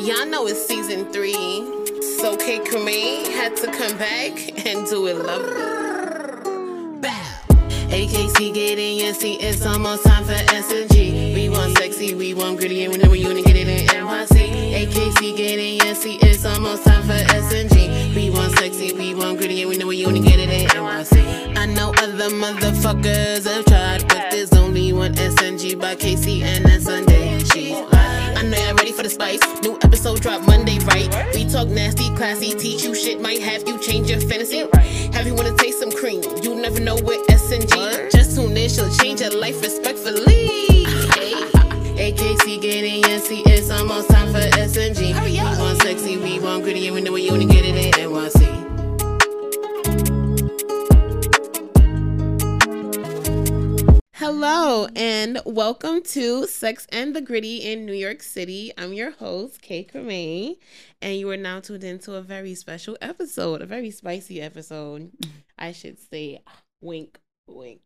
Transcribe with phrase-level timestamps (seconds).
[0.00, 1.62] Y'all know it's season three,
[2.00, 4.32] so Kay Creme had to come back
[4.66, 7.00] and do it lovely.
[7.00, 7.10] Bow.
[7.90, 11.34] AKC get in your seat, it's almost time for S&G.
[11.34, 14.86] We want sexy, we want gritty, and we know we to get it in NYC.
[14.86, 18.14] AKC get in your seat, it's almost time for S&G.
[18.16, 21.58] We want sexy, we want gritty, and we know we to get it in NYC.
[21.58, 26.84] I know other motherfuckers have tried, but there's only one SNG by Casey, and that's
[26.84, 27.38] Sunday.
[27.40, 27.99] She's.
[28.40, 29.38] I know y'all ready for the spice.
[29.60, 31.10] New episode drop Monday, right?
[31.34, 34.66] We talk nasty, classy, teach you shit, might have you change your fantasy.
[35.12, 36.22] Have you wanna taste some cream?
[36.42, 38.10] You never know what SNG.
[38.10, 40.86] Just tune in, she'll change your life respectfully.
[42.00, 45.12] AKC getting seat, it's almost time for SNG.
[45.14, 47.92] Oh, we want sexy, we want gritty, and we know we only get it in
[47.92, 48.59] NYC.
[54.20, 58.70] Hello and welcome to Sex and the Gritty in New York City.
[58.76, 60.56] I'm your host, Kay Creme,
[61.00, 65.10] and you are now tuned into a very special episode, a very spicy episode.
[65.58, 66.42] I should say,
[66.82, 67.80] wink, wink.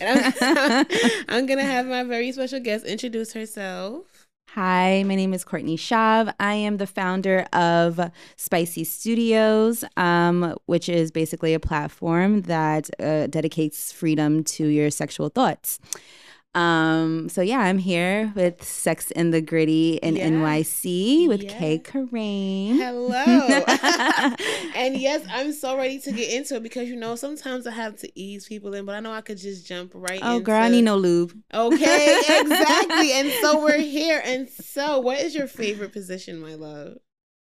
[0.00, 0.86] And I'm,
[1.28, 4.15] I'm gonna have my very special guest introduce herself.
[4.56, 6.32] Hi, my name is Courtney Shav.
[6.40, 8.00] I am the founder of
[8.36, 15.28] Spicy Studios, um, which is basically a platform that uh, dedicates freedom to your sexual
[15.28, 15.78] thoughts.
[16.56, 20.28] Um, so yeah, I'm here with Sex in the Gritty in Yeah.
[20.28, 21.58] NYC with Yeah.
[21.58, 22.78] Kay Creme.
[22.78, 23.24] Hello.
[24.74, 27.96] and yes, I'm so ready to get into it because you know sometimes I have
[27.98, 30.26] to ease people in, but I know I could just jump right in.
[30.26, 31.34] Oh, into girl, I need no lube.
[31.52, 33.12] Okay, exactly.
[33.20, 34.22] and so we're here.
[34.24, 36.96] And so, what is your favorite position, my love?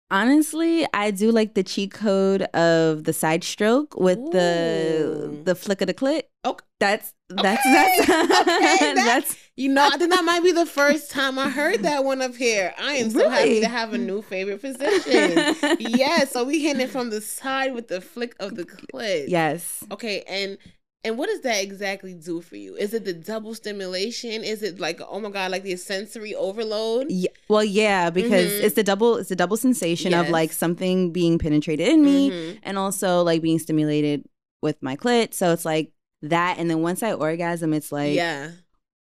[0.10, 5.82] Honestly, I do like the cheat code of the side stroke with the the flick
[5.82, 6.24] of the clit.
[6.50, 6.64] Okay.
[6.80, 7.74] That's that's Okay.
[7.74, 11.50] that's Okay, that- that's You know, I think that might be the first time I
[11.50, 12.74] heard that one up here.
[12.78, 15.56] I am so happy to have a new favorite position.
[15.80, 19.26] yeah, so we hitting it from the side with the flick of the clit.
[19.30, 19.84] yes.
[19.92, 20.58] Okay, and
[21.04, 22.76] and what does that exactly do for you?
[22.76, 24.44] Is it the double stimulation?
[24.44, 27.08] Is it like oh my god, like the sensory overload?
[27.10, 28.64] Yeah, well, yeah, because Mhm.
[28.64, 32.60] it's the double it's the double sensation of like something being penetrated in me Mhm.
[32.64, 34.26] and also like being stimulated
[34.62, 35.34] with my clit.
[35.34, 35.92] So it's like
[36.22, 38.52] that and then once I orgasm it's like yeah,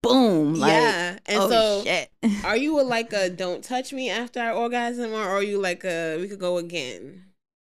[0.03, 1.19] boom, like yeah.
[1.27, 2.11] And oh so, shit.
[2.45, 5.85] are you a, like a don't touch me after I orgasm, or are you like
[5.85, 7.25] a we could go again?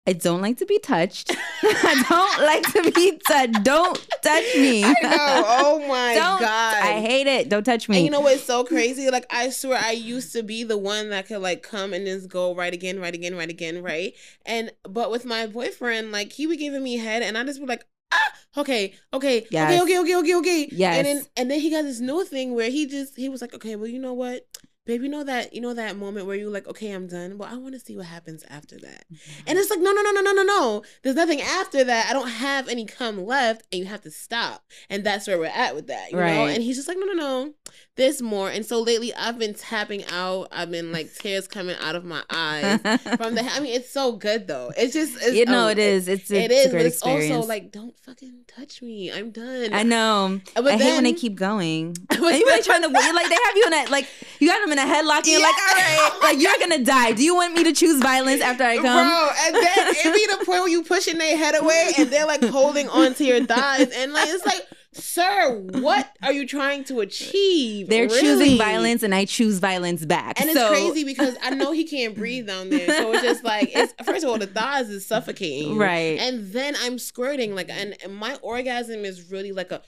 [0.08, 1.36] I don't like to be touched.
[1.64, 3.64] I don't like to be touched.
[3.64, 4.84] Don't touch me.
[4.84, 5.44] I know.
[5.46, 6.76] Oh my Don't- god.
[6.76, 7.50] I hate it.
[7.50, 7.98] Don't touch me.
[7.98, 9.10] And you know what's so crazy?
[9.10, 12.30] Like I swear I used to be the one that could like come and just
[12.30, 14.14] go right again, right again, right again, right?
[14.46, 17.66] And but with my boyfriend, like he would giving me head and I just be
[17.66, 19.82] like, ah, okay, okay, Yes.
[19.82, 20.70] okay, okay, okay, okay, okay.
[20.72, 20.98] Yes.
[20.98, 23.54] And then and then he got this new thing where he just he was like,
[23.54, 24.46] okay, well, you know what?
[24.88, 27.38] Babe, you know that you know that moment where you're like, okay, I'm done.
[27.38, 29.06] Well, I want to see what happens after that.
[29.46, 30.84] And it's like, no, no, no, no, no, no, no.
[31.04, 32.08] There's nothing after that.
[32.10, 34.64] I don't have any cum left, and you have to stop.
[34.90, 36.24] And that's where we're at with that, you know.
[36.24, 36.50] Right.
[36.56, 37.54] And he's just like, no, no, no.
[37.98, 38.50] There's more.
[38.50, 40.48] And so lately, I've been tapping out.
[40.52, 42.80] I've been like tears coming out of my eyes
[43.18, 43.44] from the.
[43.52, 44.72] I mean, it's so good though.
[44.78, 46.08] It's just, it's, you know um, it is.
[46.08, 47.36] It's, It it's is, a great but it's experience.
[47.36, 49.12] also like, don't fucking touch me.
[49.12, 49.74] I'm done.
[49.74, 50.40] I know.
[50.56, 51.96] But I hate when they keep going.
[52.10, 54.08] But and you're like then- trying to like they have you in that like
[54.40, 57.12] you got them in a headlock and you're like all right like you're gonna die.
[57.14, 59.08] Do you want me to choose violence after I come?
[59.08, 62.26] Bro, and then it be the point where you pushing their head away and they're
[62.28, 66.84] like holding on to your thighs and like it's like, sir, what are you trying
[66.86, 67.88] to achieve?
[67.90, 68.20] They're Really?
[68.22, 70.40] choosing violence and I choose violence back.
[70.42, 72.88] And so, it's crazy because I know he can't breathe down there.
[72.88, 75.74] So it's just like it's first of all the thighs is suffocating.
[75.74, 75.80] you.
[75.80, 76.20] Right.
[76.20, 79.82] And then I'm squirting like and, and my orgasm is really like a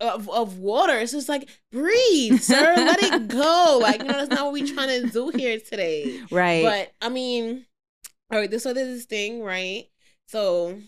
[0.00, 0.98] of, of water.
[0.98, 2.74] It's just like breathe, sir.
[2.76, 3.78] Let it go.
[3.80, 6.20] Like, you know, that's not what we're trying to do here today.
[6.30, 6.62] right.
[6.64, 7.66] But I mean,
[8.32, 9.86] all right, this so there's this thing, right?
[10.28, 10.78] So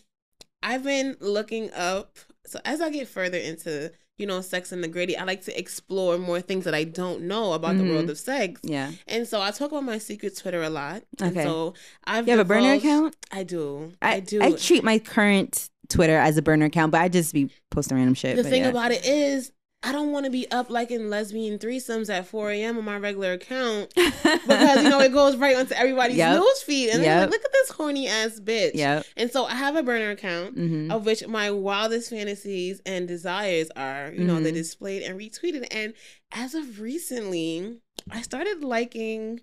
[0.62, 2.18] I've been looking up.
[2.46, 5.56] So as I get further into, you know, sex and the gritty, I like to
[5.58, 8.10] explore more things that I don't know about the world Mhm.
[8.10, 8.60] of sex.
[8.64, 8.90] yeah.
[9.06, 11.04] And so I talk about my secret Twitter a lot.
[11.20, 11.44] And Okay.
[11.44, 11.74] so
[12.04, 13.14] I've You have a burner account?
[13.30, 13.92] I do.
[14.02, 14.42] I, I, do.
[14.42, 18.14] I treat my current Twitter as a burner account, but I just be posting random
[18.14, 18.36] shit.
[18.36, 18.68] the thing yeah.
[18.68, 19.52] about it is
[19.82, 22.78] I don't want to be up like in lesbian threesomes at 4 a.m.
[22.78, 26.40] on my regular account because you know it goes right onto everybody's Yep.
[26.40, 27.20] news feed and Yep.
[27.20, 28.72] like, look at this horny ass bitch.
[28.74, 29.06] Yep.
[29.16, 33.70] And so I have a burner account hmm of which my wildest fantasies and desires
[33.76, 34.56] are, you know, they're Mhm.
[34.56, 35.66] displayed and retweeted.
[35.70, 35.94] And
[36.32, 37.78] as of recently,
[38.10, 39.42] I started liking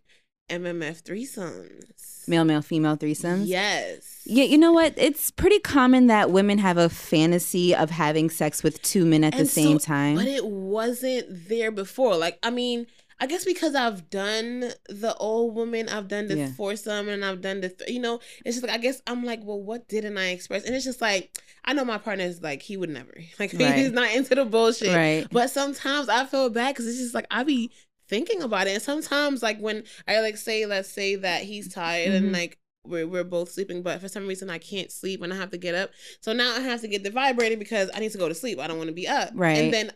[0.49, 2.27] MMF threesomes.
[2.27, 3.43] Male, male, female threesomes.
[3.47, 4.21] Yes.
[4.25, 4.93] Yeah, you know what?
[4.97, 9.35] It's pretty common that women have a fantasy of having sex with two men at
[9.35, 10.15] the same so- time.
[10.15, 12.15] But it wasn't there before.
[12.15, 12.87] Like, I mean,
[13.19, 16.51] I guess because I've done the old woman, I've done the Yeah.
[16.51, 19.39] foursome, and I've done the, th- you know, it's just like I guess I'm like,
[19.43, 20.65] well, what didn't I express?
[20.65, 23.73] And it's just like I know my partner is like he would never, like Right.
[23.75, 24.93] he's not into the bullshit.
[24.93, 25.27] Right.
[25.31, 27.71] But sometimes I feel bad because it's just like I be
[28.07, 32.09] thinking about it, and sometimes like when I like say, let's say that he's tired
[32.11, 32.15] Mhm.
[32.17, 32.57] and like.
[32.87, 35.57] We're, we're both sleeping, but for some reason I can't sleep and I have to
[35.57, 35.89] get up.
[36.21, 38.59] So now I have to get the vibrating because I need to go to sleep.
[38.59, 39.31] I don't want to be up.
[39.33, 39.57] Right.
[39.57, 39.91] And then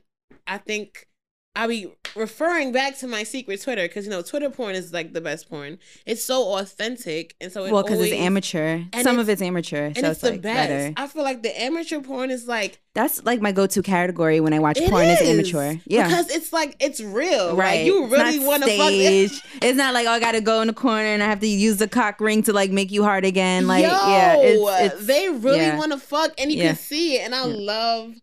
[0.47, 1.07] I think
[1.55, 5.13] I'll be referring back to my secret Twitter because you know Twitter porn is like
[5.13, 5.79] the best porn.
[6.05, 8.77] It's so authentic, and so it well, because it's amateur.
[8.93, 10.69] Some it's- of it's amateur, and so it's, it's, the like best.
[10.69, 10.93] better.
[10.95, 14.59] I feel like the amateur porn is like That's like my go-to category when I
[14.59, 15.79] watch porn is is, amateur.
[15.85, 16.07] Yeah.
[16.07, 17.55] because it's like it's real.
[17.55, 17.77] Right.
[17.79, 18.91] Like you really want to fuck.
[18.91, 19.31] It.
[19.61, 21.77] It's not like oh, I gotta go in the corner and I have to use
[21.77, 23.67] the cock ring to like make you hard again.
[23.67, 25.77] Like Yo, yeah, it's, it's they really yeah.
[25.77, 26.67] want to fuck, and you Yeah.
[26.67, 27.21] can see it.
[27.25, 27.55] And I Yeah.
[27.57, 28.13] love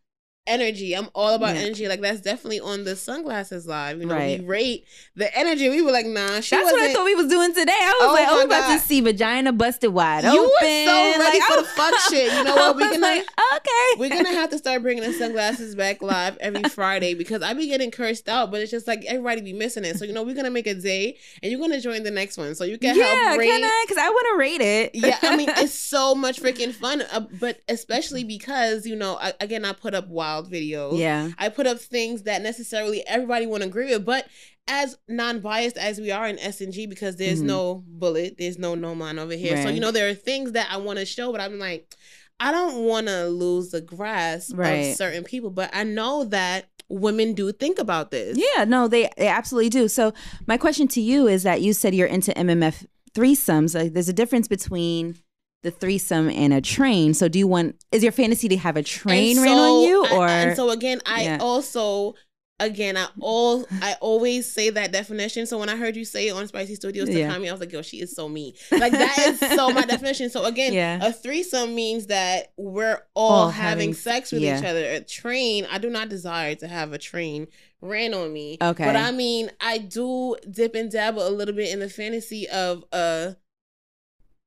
[0.47, 0.95] energy.
[0.95, 1.63] I'm all about Yeah.
[1.63, 1.89] energy.
[1.89, 3.99] Like that's definitely on the sunglasses live.
[4.01, 4.41] You know, Right.
[4.41, 4.85] we rate
[5.17, 5.69] the energy.
[5.69, 7.73] We were like, nah, she That's what I thought we was doing today.
[7.73, 10.47] I was Oh like, oh, we about to see vagina busted wide You open.
[10.51, 12.33] were so ready like, for the fuck shit.
[12.33, 12.77] You know what?
[12.77, 13.21] We was can like,
[13.57, 13.99] okay.
[13.99, 17.67] We're gonna have to start bringing the sunglasses back live every Friday because I be
[17.69, 19.99] getting cursed out, but it's just like everybody be missing it.
[19.99, 22.55] So you know we're gonna make a day, and you're gonna join the next one,
[22.55, 23.47] so you can yeah, help rate.
[23.49, 23.85] can I?
[23.87, 24.91] Because I want to rate it.
[24.95, 29.33] yeah, I mean it's so much freaking fun, uh, but especially because you know I,
[29.41, 30.99] again I put up wild videos.
[30.99, 34.27] yeah, I put up things that necessarily everybody won't agree with, but
[34.69, 37.47] as non-biased as we are in S and G, because there's Mhm.
[37.47, 39.63] no bullet, there's no no man over here.
[39.63, 41.95] So you know there are things that I want to show, but I'm like,
[42.41, 44.91] I don't want to lose the grasp Right.
[44.91, 48.37] of certain people, but I know that women do think about this.
[48.39, 48.65] yeah.
[48.65, 49.89] No, they they absolutely do.
[49.89, 50.13] So
[50.47, 52.85] my question to you is that you said you're into MMF
[53.15, 53.75] threesomes.
[53.75, 55.17] Like, there's a difference between
[55.63, 57.15] the threesome and a train.
[57.15, 57.77] So do you want?
[57.93, 60.71] Is your fantasy to have a train And ran on you, I- or and so
[60.71, 61.39] again, I Yeah.
[61.41, 62.15] also.
[62.59, 65.45] Again, I all I always say that definition.
[65.45, 67.31] So when I heard you say it on Spicy Studios to Yeah.
[67.31, 70.31] Kami, I was like, "Yo, she is so me." Like that is so my definition.
[70.31, 71.05] So again, Yeah.
[71.07, 74.59] a threesome means that we're all, All having, having- sex with yeah.
[74.59, 74.83] each other.
[74.87, 77.47] A train, I do not desire to have a train
[77.83, 78.57] ran on me.
[78.63, 78.87] Okay.
[78.87, 82.85] but I mean, I do dip and dabble a little bit in the fantasy of
[82.91, 83.33] uh,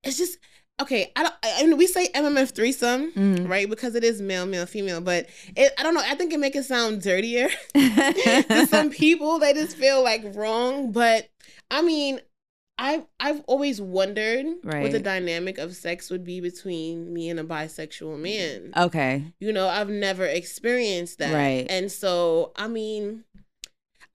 [0.03, 0.39] it's just
[0.81, 1.11] okay.
[1.15, 1.35] I don't.
[1.43, 3.49] I mean, we say MMF threesome Mhm.
[3.49, 3.69] right?
[3.69, 5.01] Because it is male, male, female.
[5.01, 6.01] But it, I don't know.
[6.03, 9.39] I think it make it sound dirtier to some people.
[9.39, 10.91] They just feel like wrong.
[10.91, 11.29] But
[11.71, 12.19] I mean,
[12.77, 14.45] I I've always wondered
[14.81, 18.71] what the dynamic of sex would be between me and a bisexual man.
[18.77, 21.67] okay, You know, I've never experienced that, Right.
[21.69, 23.25] And so, I mean.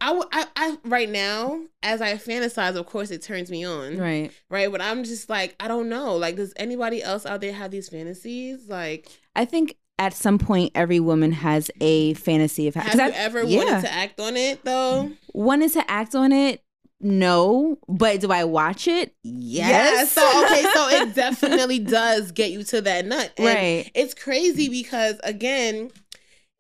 [0.05, 4.31] I, I, I right now as I fantasize, of course, it turns me on, right.
[4.51, 4.71] right?
[4.71, 6.17] But I'm just like, I don't know.
[6.17, 8.69] Like, does anybody else out there have these fantasies?
[8.69, 13.17] Like, I think at some point every woman has a fantasy of Have you I've-
[13.17, 13.65] ever yeah.
[13.65, 15.11] wanted to act on it though?
[15.33, 16.61] wanted to act on it.
[17.01, 19.15] No, but do I watch it?
[19.25, 20.13] Yes.
[20.13, 23.31] So okay, so it definitely does get you to that nut.
[23.37, 23.91] And Right.
[23.95, 25.91] It's crazy because again,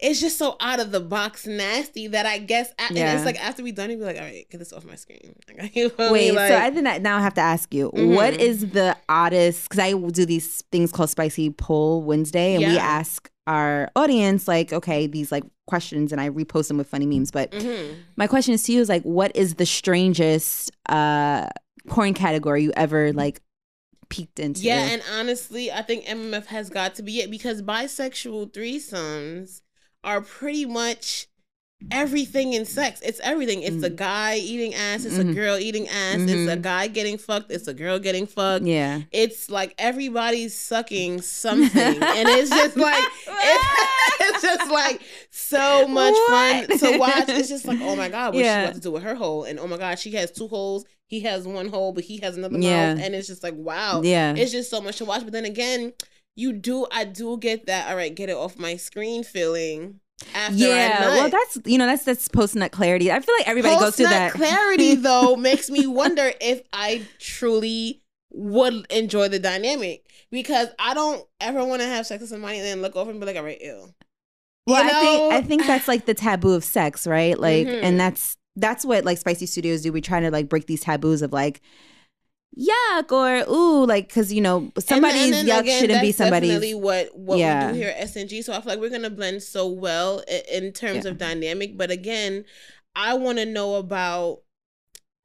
[0.04, 3.16] it's just so out of the box nasty that I guess Yeah.
[3.16, 5.34] it's like after we done it, be like, all right, get this off my screen.
[5.58, 6.12] Like, you feel?
[6.12, 8.38] Wait, Like, so I think that now I have to ask you, what Mhm.
[8.38, 9.68] is the oddest?
[9.68, 14.72] Because I do these things called Spicy Poll Wednesday, and we ask our audience like,
[14.72, 17.30] okay, these like questions, and I repost them with funny memes.
[17.30, 17.94] But Mhm.
[18.16, 21.48] my question is to you: is like, what is the strangest uh
[21.88, 23.40] porn category you ever like
[24.08, 24.60] peeked into?
[24.62, 29.60] Yeah, and honestly, I think MMF has got to be it because bisexual threesomes
[30.04, 31.26] are pretty much
[31.90, 33.00] everything in sex.
[33.02, 33.62] It's everything.
[33.62, 33.96] It's a Mhm.
[33.96, 35.34] guy eating ass, it's a Mhm.
[35.34, 36.62] girl eating ass, it's a Mhm.
[36.62, 38.64] guy getting fucked, it's a girl getting fucked.
[38.64, 39.02] yeah.
[39.12, 41.82] It's like everybody's sucking something.
[42.02, 47.28] and it's just like it's, it's just like so much fun to watch.
[47.28, 48.60] It's just like, oh my God, what's Yeah.
[48.60, 49.44] she about to do with her hole?
[49.44, 50.86] And oh my God, she has two holes.
[51.08, 52.94] He has one hole, but he has another Yeah.
[52.94, 53.04] mouth.
[53.04, 54.34] And it's just like, wow Yeah.
[54.34, 55.22] it's just so much to watch.
[55.24, 55.92] But then again,
[56.36, 60.00] you do I do get that all right, get it off my screen feeling
[60.34, 63.10] after yeah, well, that's you know that's that's post nut clarity.
[63.12, 64.32] I feel like everybody goes through that.
[64.32, 68.00] clarity though makes me wonder if I truly
[68.32, 72.66] would enjoy the dynamic because I don't ever want to have sex with somebody and
[72.66, 73.94] then look over and be like, all right, ew.
[74.66, 75.32] Well, You I think?
[75.34, 77.38] I think that's like the taboo of sex, right?
[77.38, 77.82] Like, Mhm.
[77.82, 79.92] and that's that's what like Spicy Studios do.
[79.92, 81.60] We try to like break these taboos of like
[82.58, 86.50] yuck or ooh, like because you know somebody's And- and yuck again, shouldn't be somebody's.
[86.50, 87.66] definitely what what Yeah.
[87.68, 88.42] we do here at SNG.
[88.42, 91.10] So I feel like we're gonna blend so well i- in terms Yeah.
[91.12, 91.76] of dynamic.
[91.76, 92.44] But again,
[92.96, 94.40] I want to know about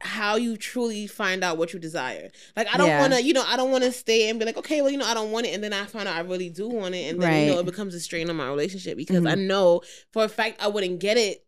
[0.01, 2.31] how you truly find out what you desire.
[2.55, 3.01] Like I don't Yeah.
[3.01, 4.97] want to, you know, I don't want to stay and be like, okay, well, you
[4.97, 7.09] know, I don't want it, and then I find out I really do want it,
[7.09, 9.29] and then you know it becomes a strain on my relationship because Mhm.
[9.31, 9.81] I know
[10.13, 11.43] for a fact I wouldn't get it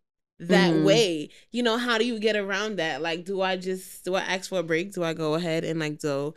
[0.48, 0.84] that Mhm.
[0.84, 1.28] way.
[1.50, 3.02] You know, how do you get around that?
[3.02, 4.92] Like, do I just do I ask for a break?
[4.92, 6.34] Do I go ahead and like do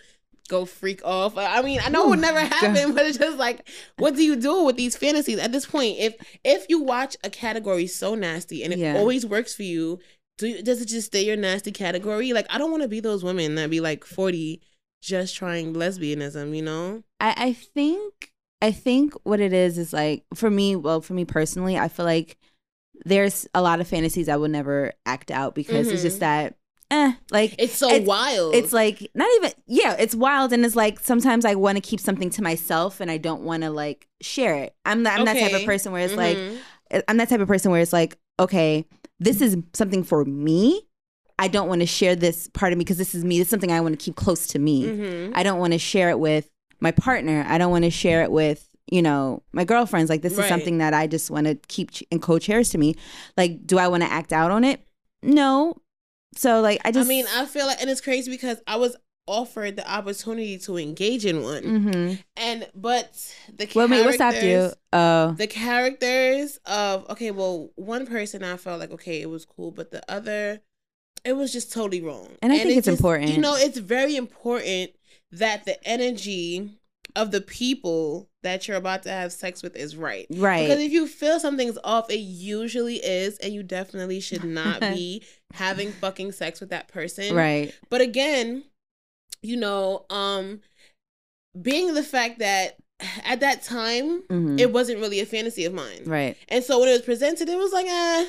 [0.47, 1.37] go freak off?
[1.37, 2.53] I mean, I know it would Ooh, never God.
[2.53, 5.97] happen, but it's just like, what do you do with these fantasies at this point?
[5.99, 8.95] If if you watch a category so nasty and it Yeah.
[8.95, 9.99] always works for you,
[10.37, 12.33] do you, does it just stay your nasty category?
[12.33, 14.61] Like, I don't want to be those women that be like forty
[15.01, 16.55] just trying lesbianism.
[16.55, 17.03] You know?
[17.19, 18.31] I, I think
[18.61, 22.05] I think what it is is like for me, well, for me personally, I feel
[22.05, 22.37] like
[23.03, 26.03] there's a lot of fantasies I would never act out because it's Mhm.
[26.03, 26.55] just that
[26.91, 28.53] eh, like It's so It's- wild.
[28.55, 31.99] it's like not even yeah, it's wild and it's like sometimes I want to keep
[31.99, 34.75] something to myself and I don't want to like share it.
[34.85, 36.57] I'm not, I'm that type of person where it's like Mhm.
[37.07, 38.85] I'm that type of person where it's like, okay,
[39.19, 40.81] this is something for me.
[41.39, 43.39] I don't want to share this part of me because this is me.
[43.39, 44.83] This is something I want to keep close to me.
[44.85, 45.31] Mhm.
[45.35, 46.49] I don't want to share it with
[46.79, 47.43] my partner.
[47.49, 50.09] I don't want to share it with, you know, my girlfriends.
[50.09, 50.43] Like, this Right.
[50.45, 52.95] is something that I just want to keep ch- and co-chairs to me.
[53.37, 54.81] Like, do I want to act out on it?
[55.23, 55.75] No.
[56.35, 57.07] So, like, I just.
[57.07, 58.95] I mean, I feel like, and it's crazy because I was
[59.27, 63.11] offered the opportunity to engage in one, hmm and but
[63.51, 64.41] the Well, wait, what stopped you?
[64.41, 65.31] characters- Oh.
[65.35, 69.89] The characters of okay, well, one person I felt like okay, it was cool, but
[69.89, 70.61] the other,
[71.23, 72.29] it was just totally wrong.
[72.43, 73.31] And I think it it's important.
[73.31, 74.91] You know, it's very important
[75.31, 76.77] that the energy
[77.15, 80.27] of the people that you're about to have sex with is right.
[80.29, 80.67] Right.
[80.67, 85.23] Because if you feel something's off, it usually is, and you definitely should not be
[85.53, 87.33] having fucking sex with that person.
[87.35, 87.73] Right.
[87.89, 88.63] But again,
[89.41, 90.61] you know, um,
[91.61, 92.77] being the fact that
[93.25, 94.59] at that time Mhm.
[94.59, 96.37] it wasn't really a fantasy of mine, right.
[96.49, 98.25] and so when it was presented, it was like, eh,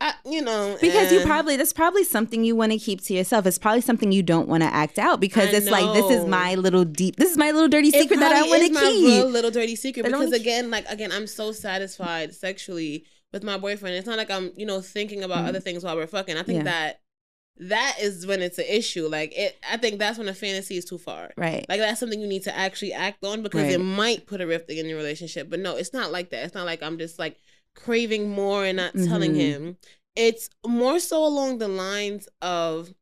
[0.00, 3.46] I, you know, Because you probably that's probably something you want to keep to yourself.
[3.46, 6.26] It's probably something you don't want to act out because I it's like this is
[6.26, 7.16] my little deep.
[7.16, 9.06] This is my little dirty secret that I want to my keep.
[9.06, 13.96] real little dirty secret because again, like again, I'm so satisfied sexually with my boyfriend.
[13.96, 15.48] It's not like I'm, you know, thinking about Mhm.
[15.48, 16.36] other things while we're fucking.
[16.36, 16.64] I think Yeah.
[16.64, 17.00] that
[17.56, 19.06] that is when it's an issue.
[19.06, 21.30] Like it, I think that's when a fantasy is too far.
[21.36, 21.64] right.
[21.68, 23.72] Like that's something you need to actually act on because Right.
[23.74, 25.48] it might put a rift in your relationship.
[25.48, 26.44] But no, it's not like that.
[26.44, 27.36] It's not like I'm just like
[27.74, 29.36] craving more and not telling Mhm.
[29.36, 29.78] him.
[30.16, 32.94] It's more so along the lines of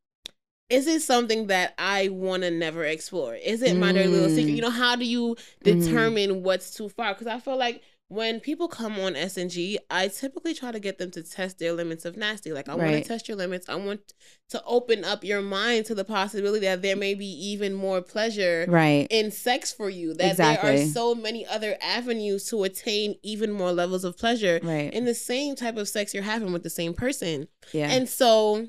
[0.70, 3.34] is it something that I want to never explore?
[3.34, 4.52] Is it my dirty little secret?
[4.52, 4.56] Mm.
[4.56, 5.64] You know, how do you Mhm.
[5.64, 7.12] determine what's too far?
[7.14, 11.10] Because I feel like when people come on SNG, I typically try to get them
[11.12, 12.52] to test their limits of nasty.
[12.52, 13.68] Like I want to test your limits.
[13.68, 14.12] I want
[14.50, 18.66] to open up your mind to the possibility that there may be even more pleasure
[18.68, 19.06] Right.
[19.10, 20.12] in sex for you.
[20.14, 24.92] That there are so many other avenues to attain even more levels of pleasure Right.
[24.92, 27.48] in the same type of sex you're having with the same person.
[27.72, 27.90] yeah.
[27.90, 28.68] And so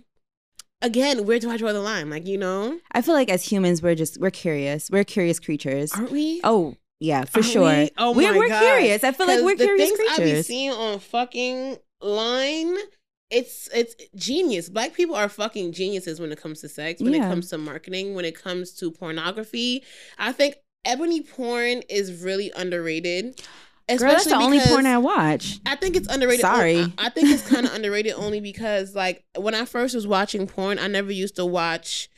[0.82, 2.10] again, where do I draw the line?
[2.10, 2.80] Like, you know?
[2.92, 4.90] I feel like as humans, we're just we're curious.
[4.90, 5.92] We're curious creatures.
[5.94, 6.40] Aren't we?
[6.44, 7.64] Oh yeah, for Aren't sure.
[7.64, 7.92] Oh we?
[7.98, 8.62] Oh we're my we're God.
[8.62, 9.04] curious.
[9.04, 10.48] I feel like we're the curious things I be creatures.
[10.48, 12.76] seeing on fucking line,
[13.30, 14.70] it's it's genius.
[14.70, 17.26] Black people are fucking geniuses when it comes to sex, when Yeah.
[17.26, 19.84] it comes to marketing, when it comes to pornography.
[20.18, 23.42] I think ebony porn is really underrated.
[23.90, 25.60] Girl, that's the only porn I watch.
[25.66, 26.40] I think it's underrated.
[26.42, 26.80] Sorry.
[26.80, 30.48] I, I think it's kind of underrated only because, like, when I first was watching
[30.48, 32.10] porn, I never used to watch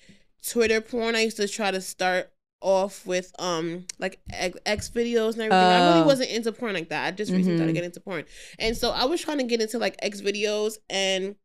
[0.48, 1.16] Twitter porn.
[1.16, 2.32] I used to try to start
[2.62, 5.52] off with um like X, videos and everything.
[5.54, 6.06] I really Oh.
[6.06, 7.06] wasn't into porn like that.
[7.06, 7.76] I just recently started Mhm.
[7.76, 8.26] getting into porn,
[8.60, 11.36] and so I was trying to get into like X videos and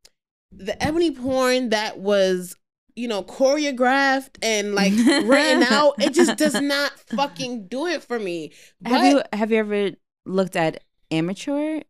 [0.52, 2.57] the ebony porn that was
[2.97, 5.95] you know choreographed and like written out.
[6.02, 8.52] It just does not fucking do it for me.
[8.85, 9.90] have But- you have you ever
[10.26, 11.81] looked at amateur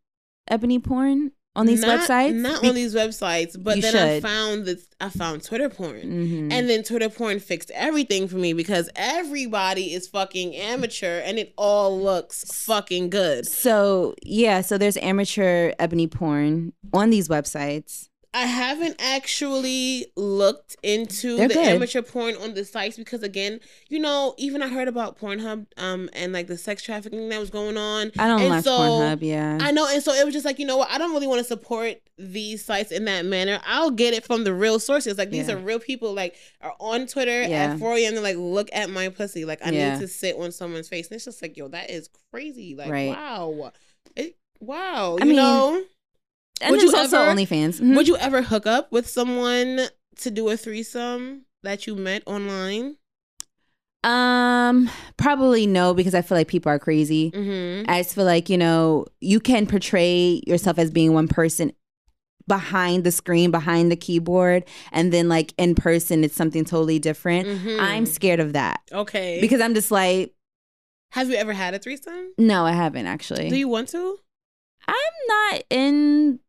[0.49, 2.35] ebony porn on these not, websites?
[2.35, 6.03] Not Be- on these websites, but then I found that I found Twitter porn.
[6.03, 6.53] Mhm.
[6.53, 11.53] And then Twitter porn fixed everything for me because everybody is fucking amateur and it
[11.57, 13.47] all looks fucking good.
[13.47, 18.09] so yeah, so there's amateur ebony porn on these websites.
[18.33, 21.67] I haven't actually looked into They're the good.
[21.67, 23.59] amateur porn on the sites because again,
[23.89, 27.51] you know, even I heard about Pornhub um and like the sex trafficking that was
[27.51, 28.13] going on.
[28.19, 29.19] I don't And like so- Pornhub.
[29.23, 30.91] Yeah, I know, and so it was just like, you know what?
[30.91, 33.61] I don't really want to support these sites in that manner.
[33.67, 35.19] I'll get it from the real sources.
[35.19, 35.55] Like these Yeah.
[35.55, 37.73] are real people like are on Twitter Yeah.
[37.73, 38.15] at 4 a.m.
[38.15, 39.45] They're like, look at my pussy.
[39.45, 39.95] Like I Yeah.
[39.95, 41.09] need to sit on someone's face.
[41.09, 42.77] And it's just like, yo, that is crazy.
[42.77, 43.09] Like, Right.
[43.09, 43.73] wow.
[44.15, 45.17] It, wow.
[45.21, 45.83] I you mean, know?
[46.61, 47.81] And would there's you also ever- OnlyFans.
[47.81, 47.97] Mhm.
[47.97, 49.81] Would you ever hook up with someone
[50.17, 52.97] to do a threesome that you met online?
[54.03, 57.31] Um, probably no, because I feel like people are crazy.
[57.33, 57.91] Mm-hmm.
[57.91, 61.73] I just feel like, you know, you can portray yourself as being one person
[62.49, 67.47] behind the screen, behind the keyboard, and then like in person it's something totally different.
[67.47, 67.79] Mm-hmm.
[67.81, 68.81] I'm scared of that.
[68.91, 69.39] okay.
[69.41, 70.35] Because I'm just like,
[71.13, 72.33] have you ever had a threesome?
[72.39, 73.51] no, I haven't actually.
[73.51, 74.17] Do you want to?
[74.89, 74.95] I'm
[75.29, 76.41] not in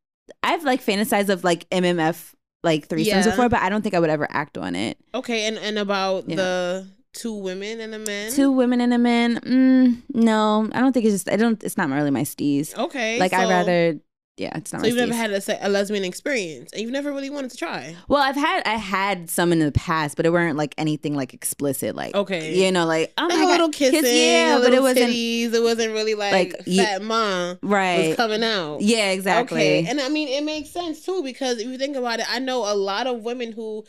[0.44, 2.34] I've like fantasized of like MMF
[2.64, 3.26] like threesomes Yeah.
[3.26, 4.98] before, but I don't think I would ever act on it.
[5.14, 6.36] Okay, and and about Yeah.
[6.36, 8.32] the two women and a man.
[8.32, 9.40] Two women and a man.
[9.40, 11.30] Mm, no, I don't think it's just.
[11.30, 11.62] I don't.
[11.64, 12.78] It's not really my steez.
[12.78, 14.00] Okay, like I rather.
[14.42, 14.82] Yeah, it's not.
[14.82, 17.96] So you've never had a, a lesbian experience, and you've never really wanted to try.
[18.08, 21.34] Well, I've had I had some in the past, but it weren't like anything like
[21.36, 21.96] explicit.
[21.96, 22.56] Like Okay.
[22.56, 25.12] you know, like oh Like my a little God, kissing, kiss- yeah, but it wasn't
[25.12, 25.54] titties.
[25.54, 28.18] It wasn't really like, like, fat mom was right.
[28.18, 28.82] coming out.
[28.82, 29.60] Yeah, exactly.
[29.62, 32.40] Okay, and I mean it makes sense too because if you think about it, I
[32.40, 33.86] know a lot of women who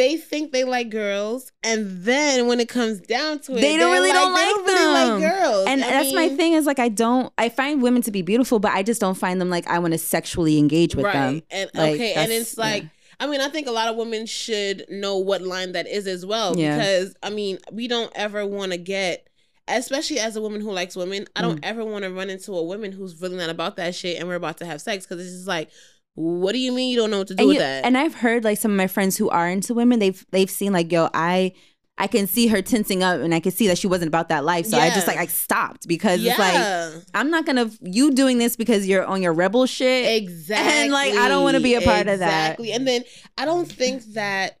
[0.00, 3.92] they think they like girls, and then when it comes down to it, They don't
[3.92, 5.30] really don't they like don't really like them.
[5.40, 8.22] girls, and I that's my thing is like I don't I find women to be
[8.22, 11.12] beautiful, but I just don't find them like I want to sexually engage with right?
[11.14, 11.42] them.
[11.50, 12.82] And Like, okay, and it's like.
[12.84, 12.88] yeah.
[13.22, 16.24] I mean, I think a lot of women should know what line that is as
[16.24, 16.56] well.
[16.56, 16.78] Yeah.
[16.78, 19.28] Because, I mean, we don't ever want to get,
[19.68, 21.64] especially as a woman who likes women, I don't Mm.
[21.68, 24.36] ever want to run into a woman who's really not about that shit and we're
[24.36, 25.04] about to have sex.
[25.06, 25.68] Because it's just like,
[26.14, 27.84] what do you mean you don't know what to do and with you- that?
[27.84, 30.72] and I've heard like some of my friends who are into women, they've they've seen
[30.72, 31.52] like yo, I
[32.00, 34.42] I can see her tensing up, and I can see that she wasn't about that
[34.42, 34.64] life.
[34.64, 36.30] So I just like I stopped because yeah.
[36.30, 40.22] it's like I'm not gonna you doing this because you're on your rebel shit.
[40.22, 40.70] Exactly.
[40.80, 42.52] And, like, I don't wanna be a part of that.
[42.52, 42.72] Exactly.
[42.72, 43.04] And then
[43.36, 44.59] I don't think that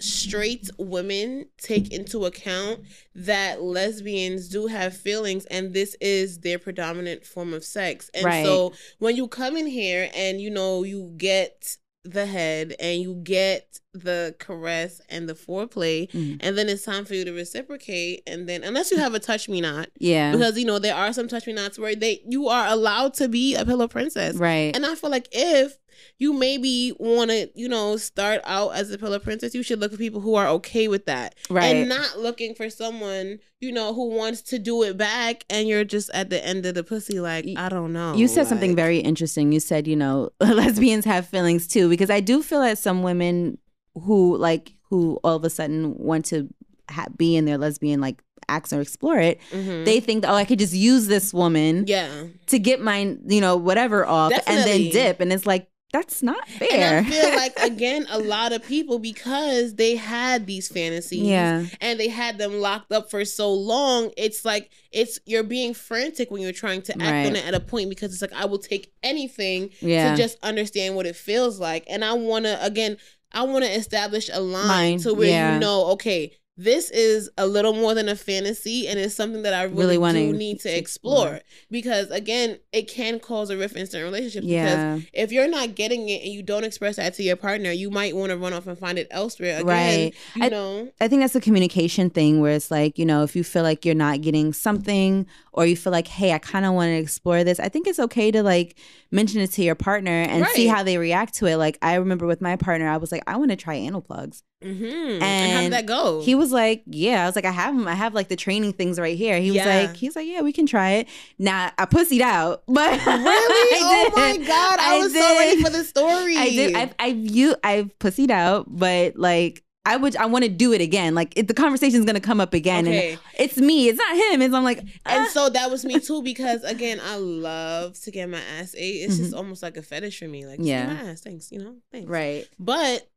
[0.00, 2.80] straight women take into account
[3.14, 8.10] that lesbians do have feelings and this is their predominant form of sex.
[8.14, 8.44] And Right.
[8.44, 13.14] so when you come in here and you know you get the head and you
[13.22, 16.38] get the caress and the foreplay Mhm.
[16.40, 19.48] and then it's time for you to reciprocate and then unless you have a touch
[19.48, 22.48] me not Yeah, because you know there are some touch me nots where they you
[22.48, 24.74] are allowed to be a pillow princess right.
[24.74, 25.78] and i feel like if
[26.18, 29.90] you maybe want to you know start out as a pillow princess you should look
[29.92, 31.76] for people who are okay with that Right.
[31.76, 35.84] and not looking for someone you know who wants to do it back and you're
[35.84, 38.98] just at the end of the pussy like I don't know You said something very
[38.98, 39.52] interesting.
[39.52, 43.58] You said, you know, lesbians have feelings too, because I do feel that some women
[43.94, 46.48] who like who all of a sudden want to
[46.90, 49.84] ha- be in their lesbian like acts or explore it, Mhm.
[49.84, 53.56] they think, oh, I could just use this woman yeah to get my, you know,
[53.56, 56.68] whatever off, and then dip, and it's like that's not fair.
[56.72, 61.64] and i feel like again a lot of people because they had these fantasies yeah,
[61.80, 66.30] and they had them locked up for so long it's like it's you're being frantic
[66.30, 67.26] when you're trying to act Right.
[67.26, 70.38] on it at a point because it's like i will take anything yeah, to just
[70.42, 72.96] understand what it feels like and i want to again
[73.32, 75.54] i want to establish a line Line, to where yeah.
[75.54, 79.54] you know okay this is a little more than a fantasy and it's something that
[79.54, 81.36] i really, Really do wanna need to explore.
[81.36, 85.48] explore because again it can cause a rift in certain relationships because yeah, if you're
[85.48, 88.36] not getting it and you don't express that to your partner you might want to
[88.36, 90.14] run off and find it elsewhere again Right.
[90.34, 93.34] you I- know I think that's a communication thing where it's like, you know, if
[93.34, 96.74] you feel like you're not getting something or you feel like, hey, I kind of
[96.74, 98.78] want to explore this, I think it's okay to like
[99.10, 101.56] mention it to your partner and see how they react to it.
[101.56, 104.42] Like, I remember with my partner, I was like, I want to try anal plugs.
[104.62, 105.22] Mm-hmm.
[105.22, 107.24] and, how did that go He was like, yeah.
[107.24, 107.86] I was like, I have him.
[107.88, 109.38] I have like the training things right here.
[109.40, 109.82] He was Yeah.
[109.86, 111.08] like, "He's like, yeah, we can try it.
[111.38, 115.70] Now, I pussied out, but really oh my god i, I was so ready for
[115.70, 116.74] the story I did.
[116.74, 117.54] I've, I've you.
[117.62, 120.14] I've pussied out, but like I would.
[120.14, 121.16] I want to do it again.
[121.16, 123.12] Like it, the conversation's gonna come up again, Okay.
[123.12, 123.88] and it's me.
[123.88, 124.40] It's not him.
[124.40, 124.88] It's I'm like, And
[125.26, 125.28] ah.
[125.32, 129.02] so that was me too because again, I love to get my ass ate.
[129.02, 130.46] It's just almost like a fetish for me.
[130.46, 130.96] Like, yeah, Mm-hmm.
[130.98, 131.02] Yeah.
[131.04, 132.08] my ass, thanks, you know, thanks.
[132.08, 132.46] right.
[132.60, 133.08] But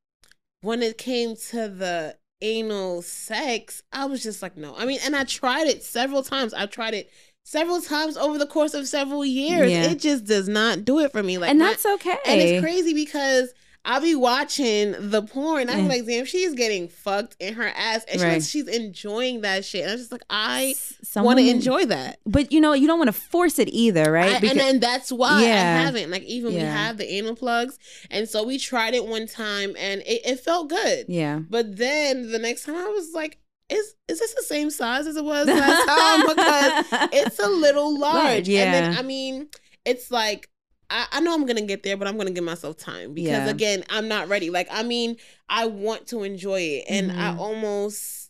[0.66, 4.76] when it came to the anal sex, I was just like, no.
[4.76, 6.54] I mean, and I tried it several times.
[6.54, 7.12] I tried it
[7.44, 9.72] several times over the course of several years.
[9.72, 9.84] Yeah.
[9.84, 11.38] It just does not do it for me.
[11.38, 12.18] Like, and that's okay.
[12.26, 13.54] and it's crazy because
[13.86, 15.70] I'll be watching the porn.
[15.70, 15.88] I'm Yeah.
[15.90, 18.34] like, damn, she's getting fucked in her ass, and Right.
[18.34, 19.84] looks- she's enjoying that shit.
[19.84, 20.74] And I'm just like, I
[21.16, 22.20] want to enjoy that.
[22.26, 24.38] but you know, you don't want to force it either, right?
[24.38, 25.54] I- Because- and then that's why Yeah.
[25.80, 26.10] I haven't.
[26.10, 27.78] Like even we have the anal plugs,
[28.10, 31.06] and so we tried it one time, and it, it felt good.
[31.08, 31.40] yeah.
[31.50, 33.38] But then the next time I was like,
[33.70, 36.28] is is this the same size as it was last time?
[36.28, 38.48] Because it's a little large.
[38.50, 39.00] And then yeah.
[39.00, 39.48] I mean,
[39.86, 40.50] it's like.
[40.90, 43.50] I, I know I'm gonna get there, but I'm gonna give myself time because Yeah.
[43.50, 44.50] again, I'm not ready.
[44.50, 45.18] Like, I mean,
[45.50, 47.40] I want to enjoy it, and I Mhm.
[47.40, 48.30] almost,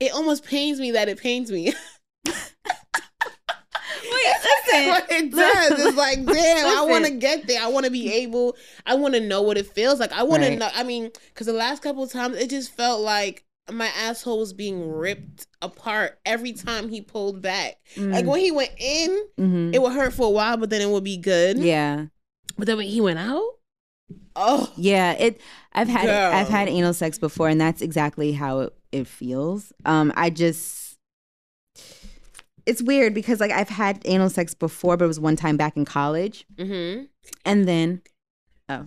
[0.00, 1.72] it almost pains me that it pains me.
[4.04, 4.86] Wait, listen.
[4.88, 5.78] what it does.
[5.86, 7.62] It's like, damn, I want to get there.
[7.62, 8.56] I want to be able.
[8.86, 10.12] I want to know what it feels like.
[10.12, 10.50] I want Right.
[10.50, 10.68] to know.
[10.74, 14.52] I mean, because the last couple of times, it just felt like my asshole was
[14.52, 17.76] being ripped apart every time he pulled back.
[17.96, 19.74] Like Mm, when he went in, mhm.
[19.74, 21.58] it would hurt for a while, but then it would be good.
[21.58, 22.06] yeah.
[22.58, 23.42] But then when he went out,
[24.36, 25.40] oh, Yeah, it.
[25.72, 26.32] I've had Girl.
[26.32, 29.72] I've had anal sex before, and that's exactly how it, it feels.
[29.86, 30.98] Um, I just
[32.66, 35.76] it's weird because like I've had anal sex before, but it was one time back
[35.76, 37.04] in college, mm-hmm.
[37.44, 38.02] and then
[38.68, 38.84] Oh.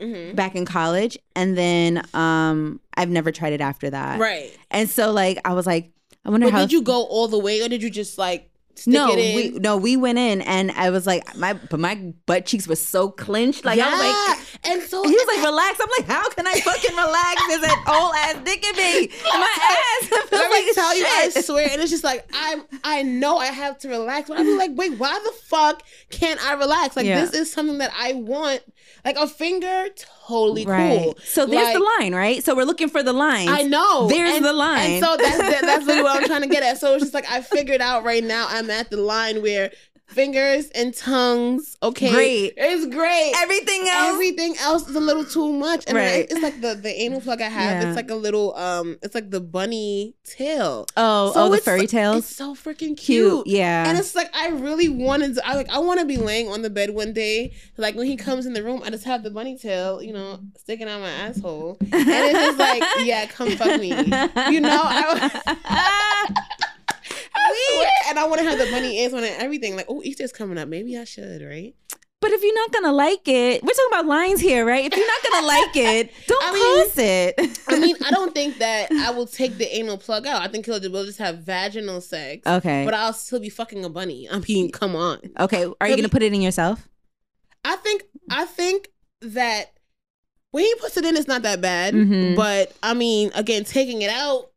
[0.00, 0.36] Mhm.
[0.36, 4.18] back in college, and then um, I've never tried it after that.
[4.20, 4.56] Right.
[4.70, 5.92] And so like I was like,
[6.24, 6.60] I wonder But how.
[6.60, 9.34] did you go all the way, or did you just like stick no, it in?
[9.36, 11.94] we no, we went in, and I was like, my but my
[12.26, 13.64] butt cheeks were so clenched.
[13.64, 15.80] Like I was like, and so he was like, relax.
[15.80, 17.42] I'm like, how can I fucking relax?
[17.50, 19.08] Is an old ass dick in me.
[19.24, 19.56] My
[20.02, 23.38] ass Let me like tell you, I swear, and it's just like I I know
[23.38, 26.96] I have to relax, but I'm like, wait, why the fuck can't I relax?
[26.96, 27.20] Like Yeah.
[27.20, 28.62] this is something that I want.
[29.04, 29.86] Like a finger,
[30.26, 30.98] totally Right.
[31.02, 31.18] cool.
[31.24, 32.42] So there's the line, right?
[32.44, 33.48] So we're looking for the line.
[33.48, 34.08] I know.
[34.08, 34.90] There's And- the line.
[34.92, 36.78] And so that's that, that's literally what I'm trying to get at.
[36.78, 39.70] So it's just like I figured out right now I'm at the line where
[40.08, 42.10] fingers and tongues, okay.
[42.10, 42.54] Great.
[42.56, 43.32] It's great.
[43.36, 44.14] Everything else.
[44.14, 45.84] Everything else is a little too much.
[45.86, 46.26] And Right.
[46.30, 47.88] It's like the, the anal plug I have, Yeah.
[47.88, 50.86] it's like a little um it's like the bunny tail.
[50.96, 51.84] oh, So oh, the it's- furry
[52.18, 53.44] It's so freaking cute.
[53.44, 53.46] Cute.
[53.46, 53.88] Yeah.
[53.88, 56.62] And it's like I really wanted to I like I want to be laying on
[56.62, 57.52] the bed one day.
[57.76, 60.40] Like when he comes in the room, I just have the bunny tail, you know,
[60.56, 61.76] sticking out my asshole.
[61.80, 63.88] And it's just like, yeah, come fuck me.
[64.50, 66.44] You know, I
[67.70, 67.90] swear.
[68.08, 69.76] And I want to have the bunny ears on it and everything.
[69.76, 70.68] Like, oh, Easter's coming up.
[70.68, 71.74] Maybe I should, right?
[72.20, 74.84] But if you're not gonna like it, we're talking about lines here, right?
[74.84, 77.58] If you're not gonna like it, don't I mean- post it.
[77.68, 80.42] I mean, I don't think that I will take the anal plug out.
[80.42, 82.44] I think he'll we'll just have vaginal sex.
[82.44, 82.84] okay.
[82.84, 84.28] But I'll still be fucking a bunny.
[84.28, 85.20] I mean, come on.
[85.38, 85.64] okay.
[85.64, 86.88] Are you He'll gonna be- put it in yourself?
[87.64, 88.88] I think I think
[89.20, 89.72] that
[90.50, 91.94] when he puts it in, it's not that bad.
[91.94, 92.34] Mhm.
[92.34, 94.50] But I mean, again, taking it out,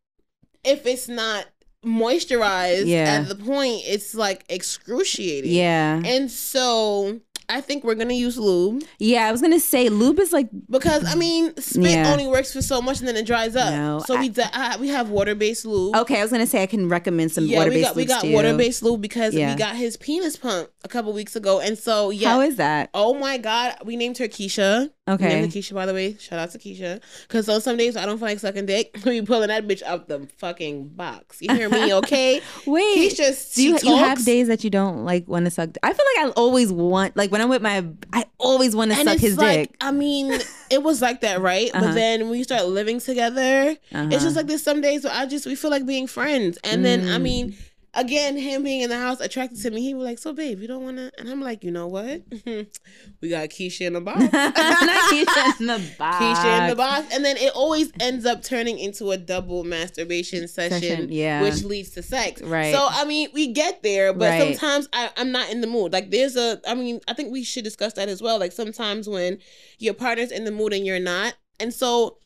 [0.64, 1.46] if it's not
[1.86, 3.22] moisturized Yeah.
[3.22, 5.52] at the point, it's like excruciating.
[5.52, 6.02] Yeah.
[6.06, 9.26] And so I think we're gonna use lube Yeah.
[9.28, 12.12] I was gonna say lube is like because I mean, spit Yeah.
[12.12, 13.74] only works for so much and then it dries up.
[13.74, 15.96] No, so I- we d- uh, we have water based lube.
[15.98, 16.20] okay.
[16.20, 18.26] I was gonna say I can recommend some yeah, water we based got we got
[18.28, 19.52] water based lube because Yeah.
[19.54, 22.30] we got his penis pump a couple weeks ago, and so yeah.
[22.30, 22.90] How is that?
[22.94, 24.92] Oh my god, we named her Keisha.
[25.12, 25.28] Okay.
[25.28, 26.16] named her Keisha, by the way.
[26.18, 27.02] Shout out to Keisha.
[27.28, 28.98] Because on some days I don't feel like sucking dick.
[29.06, 31.38] We pulling that bitch out the fucking box.
[31.42, 32.42] You hear me, okay?
[32.66, 33.12] Wait.
[33.12, 35.70] Keisha, do you, you have days that you don't like want to suck?
[35.84, 38.98] I feel like I always want, like when I'm with my, I always want to
[38.98, 39.76] suck it's his like, dick.
[39.82, 40.32] I mean,
[40.70, 41.70] it was like that, right?
[41.74, 41.88] Uh-huh.
[41.88, 44.08] But then when you start living together, Uh-huh.
[44.12, 46.58] it's just like there's some days where I just we feel like being friends.
[46.64, 47.22] And then I Mm.
[47.22, 47.56] mean,
[47.94, 50.68] again, him being in the house attracted to me, he was like, So babe, you
[50.68, 52.30] don't wanna and I'm like, you know what?
[52.30, 52.70] Mm-hmm.
[53.22, 54.20] we got Keisha in the box.
[54.32, 56.18] Not Keisha in the box.
[56.24, 57.14] Keisha in the box.
[57.14, 61.42] And then it always ends up turning into a double masturbation session, Session, yeah.
[61.42, 62.42] which leads to sex.
[62.42, 62.74] Right.
[62.74, 64.58] So, I mean, we get there, but Right.
[64.58, 65.92] sometimes I, I'm not in the mood.
[65.94, 68.40] Like, there's a, I mean, I think we should discuss that as well.
[68.40, 69.40] Like, sometimes when
[69.80, 71.36] your partner's in the mood and you're not.
[71.60, 72.18] And so,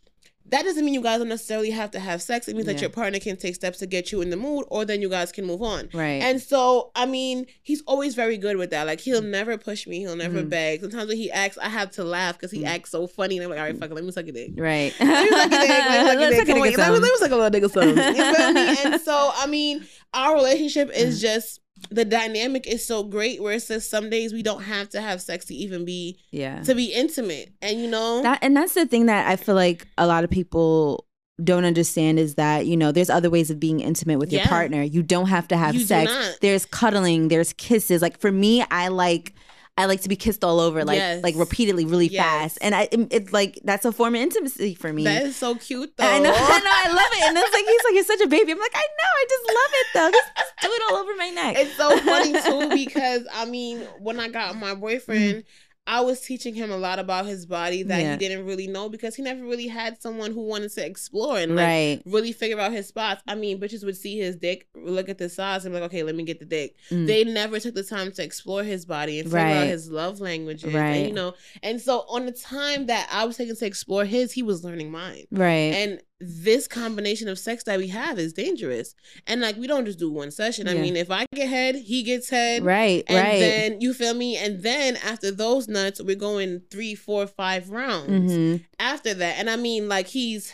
[0.49, 2.47] that doesn't mean you guys don't necessarily have to have sex.
[2.47, 4.86] It means that your partner can take steps to get you in the mood, or
[4.86, 5.89] then you guys can move on.
[5.93, 6.21] Right.
[6.21, 8.86] And so, I mean, he's always very good with that.
[8.86, 9.99] Like, he'll never push me.
[10.01, 10.49] He'll never Mm.
[10.49, 10.81] beg.
[10.81, 12.67] Sometimes when he acts, I have to laugh because he Mm.
[12.67, 13.38] acts so funny.
[13.38, 14.51] And I'm like, all right, fuck it, let me suck a dick.
[14.55, 14.93] right.
[14.99, 15.69] Let me suck a dick.
[15.69, 16.36] Let me suck a dick.
[16.36, 17.89] suck a Come on, dick let me- let me suck a little nigga some.
[18.15, 18.77] You feel me?
[18.93, 23.62] And so, I mean, our relationship is just the dynamic is so great where it
[23.62, 26.62] says some days we don't have to have sex to even be Yeah.
[26.63, 27.52] to be intimate.
[27.62, 30.30] And you know, That and that's the thing that I feel like a lot of
[30.30, 31.06] people
[31.43, 34.82] don't understand is that you know there's other ways of being intimate with your partner.
[34.82, 36.38] You don't have to have You sex.
[36.41, 37.28] There's cuddling.
[37.28, 38.02] There's kisses.
[38.02, 39.34] Like for me, I like.
[39.77, 41.21] I like to be kissed all over, like Yes.
[41.21, 42.23] like repeatedly, really Yes.
[42.23, 45.03] fast, and I it- it's like that's a form of intimacy for me.
[45.03, 46.05] that is so cute though.
[46.05, 48.27] I know, I know, I love it, and it's like he's like you're such a
[48.27, 48.53] baby.
[48.53, 50.11] I'm like, I know, I just love it though.
[50.11, 51.55] Just, just do it all over my neck.
[51.59, 55.49] It's so funny too because I mean, when I got my boyfriend, mm-hmm.
[55.88, 58.12] I was teaching him a lot about his body that Yeah.
[58.13, 61.56] he didn't really know because he never really had someone who wanted to explore and
[61.56, 62.02] like right.
[62.06, 63.21] really figure out his spots.
[63.28, 66.02] I mean, bitches would see his dick, look at the size, and be like, okay,
[66.02, 66.76] let me get the dick.
[66.89, 67.06] Mm.
[67.06, 70.74] They never took the time to explore his body and figure out his love languages.
[70.74, 70.82] Right.
[70.95, 74.32] And, you know, and so on the time that I was taking to explore his,
[74.32, 75.26] he was learning mine.
[75.32, 75.74] right.
[75.74, 78.95] And this combination of sex that we have is dangerous.
[79.27, 80.67] And like we don't just do one session.
[80.67, 82.63] I mean, if I get head, he gets head.
[82.63, 83.03] right.
[83.07, 83.39] And right.
[83.39, 84.38] then you feel me?
[84.38, 89.38] And then after those nuts, we're going three, four, five rounds hmm after that.
[89.39, 90.53] And I mean, like he's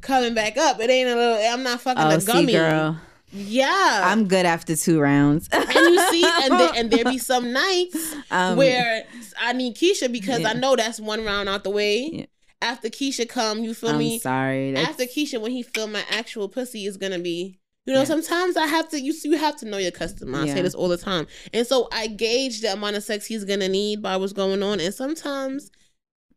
[0.00, 0.80] coming back up.
[0.80, 1.38] It ain't a little.
[1.52, 2.52] I'm not fucking Oh, a see, gummy.
[2.52, 2.98] girl,
[3.32, 4.02] Yeah.
[4.04, 5.48] I'm good after two rounds.
[5.52, 9.04] and you see, and there, and there be some nights Um, where
[9.40, 10.50] I need Keisha because Yeah.
[10.50, 11.98] I know that's one round out the way.
[12.12, 12.24] Yeah.
[12.62, 14.18] After Keisha come, you feel I'm me?
[14.18, 14.72] sorry.
[14.72, 17.58] That's- After Keisha, when he feel my actual pussy is gonna be.
[17.84, 18.06] You know, Yeah.
[18.06, 19.00] sometimes I have to.
[19.00, 20.40] You you have to know your customer.
[20.40, 23.44] I say this all the time, and so I gauge the amount of sex he's
[23.44, 24.80] gonna need by what's going on.
[24.80, 25.70] And sometimes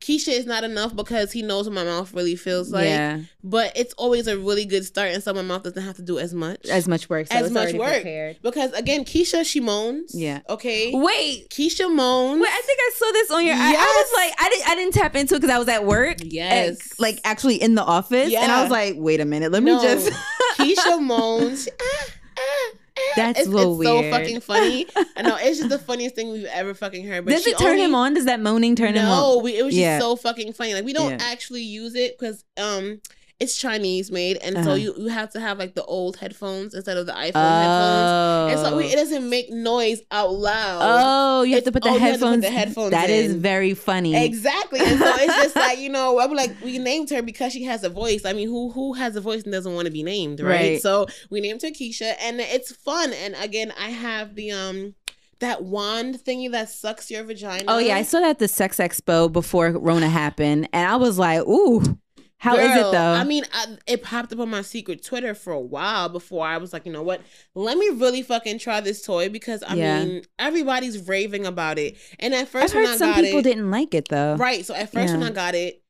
[0.01, 2.85] Keisha is not enough because he knows what my mouth really feels like.
[2.85, 6.01] yeah, But it's always a really good start, and so my mouth doesn't have to
[6.01, 6.65] do as much.
[6.67, 7.27] as much work.
[7.27, 7.95] So As it's much work.
[7.95, 8.37] Prepared.
[8.41, 10.15] because again, Keisha she moans.
[10.15, 10.39] Yeah.
[10.49, 10.91] Okay.
[10.93, 12.41] Wait, Keisha moans.
[12.41, 13.55] Wait, I think I saw this on your.
[13.55, 15.85] I, I was like, I didn't, I didn't tap into it because I was at
[15.85, 16.17] work.
[16.21, 16.97] Yes.
[16.97, 19.75] like actually in the office, and I was like, wait a minute, let No.
[19.75, 20.11] me just.
[20.57, 21.67] Keisha moans.
[21.81, 22.05] Ah,
[22.37, 22.71] ah.
[23.15, 24.87] That's it's, so it's so fucking funny.
[25.17, 27.25] I know it's just the funniest thing we've ever fucking heard.
[27.25, 28.13] But Does it turn only- him on?
[28.13, 29.43] Does that moaning turn him no, on?
[29.43, 29.99] we, it was just Yeah.
[29.99, 30.73] so fucking funny.
[30.73, 31.17] Like we don't Yeah.
[31.21, 33.01] actually use it because um
[33.39, 34.65] it's Chinese made, and Uh-huh.
[34.65, 38.11] so you, you have to have like the old headphones instead of the iPhone headphones.
[38.11, 40.81] Oh, And so we, it doesn't make noise out loud.
[40.83, 42.41] oh, you have to put the oh, to put headphones.
[42.43, 43.39] the headphones That is in.
[43.39, 44.15] very funny.
[44.15, 44.79] Exactly.
[44.81, 47.83] And so it's just like, you know, I'm like, we named her because she has
[47.83, 48.25] a voice.
[48.25, 50.49] I mean, who who has a voice and doesn't want to be named, right?
[50.49, 50.81] Right.
[50.81, 53.13] So we named her Keisha and it's fun.
[53.13, 54.95] And again, I have the um
[55.39, 57.63] that wand thingy that sucks your vagina.
[57.69, 61.17] Oh yeah, I saw that at the Sex Expo before Rona happened, and I was
[61.17, 61.97] like, ooh,
[62.39, 63.13] how is Girl, it though?
[63.13, 66.57] I mean, I, it popped up on my secret Twitter for a while before I
[66.57, 67.21] was like, you know what?
[67.53, 70.03] Let me really fucking try this toy because I Yeah.
[70.05, 71.97] mean, everybody's raving about it.
[72.19, 74.35] And at I've first, when I some got people it, didn't like it though.
[74.35, 74.65] Right.
[74.65, 75.83] So at first when I got it,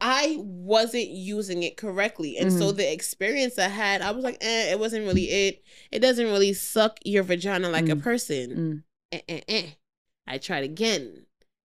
[0.00, 2.38] I wasn't using it correctly.
[2.38, 2.76] And so Mhm.
[2.78, 5.62] the experience I had, I was like, eh, it wasn't really it.
[5.92, 8.02] It doesn't really suck your vagina like a Mm.
[8.02, 8.84] person.
[9.12, 9.66] Eh, eh, eh.
[10.26, 11.26] I tried again.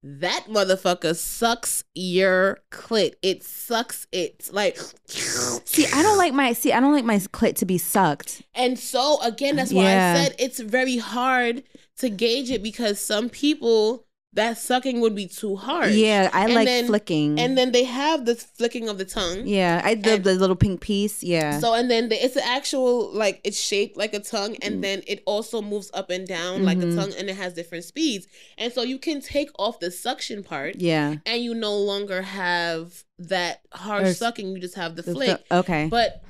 [0.05, 3.13] That motherfucker sucks your clit.
[3.21, 4.49] It sucks it.
[4.51, 8.41] Like See, I don't like my see, I don't like my clit to be sucked.
[8.53, 10.13] And so again, that's why Yeah.
[10.17, 11.63] I said it's very hard
[11.99, 15.91] to gauge it because some people that sucking would be too hard.
[15.93, 17.39] Yeah, I And like then- flicking.
[17.39, 19.45] And then they have the flicking of the tongue.
[19.45, 21.21] yeah, I the, and- the little pink piece.
[21.21, 24.75] Yeah, So and then the, it's an actual like it's shaped like a tongue, and
[24.77, 24.81] Mm.
[24.81, 26.95] then it also moves up and down like a Mhm.
[26.95, 28.25] tongue, and it has different speeds.
[28.57, 31.15] And so you can take off the suction part, yeah.
[31.25, 34.47] and you no longer have that hard Or sucking.
[34.49, 35.45] You just have the The- flick.
[35.51, 35.87] okay.
[35.89, 36.23] But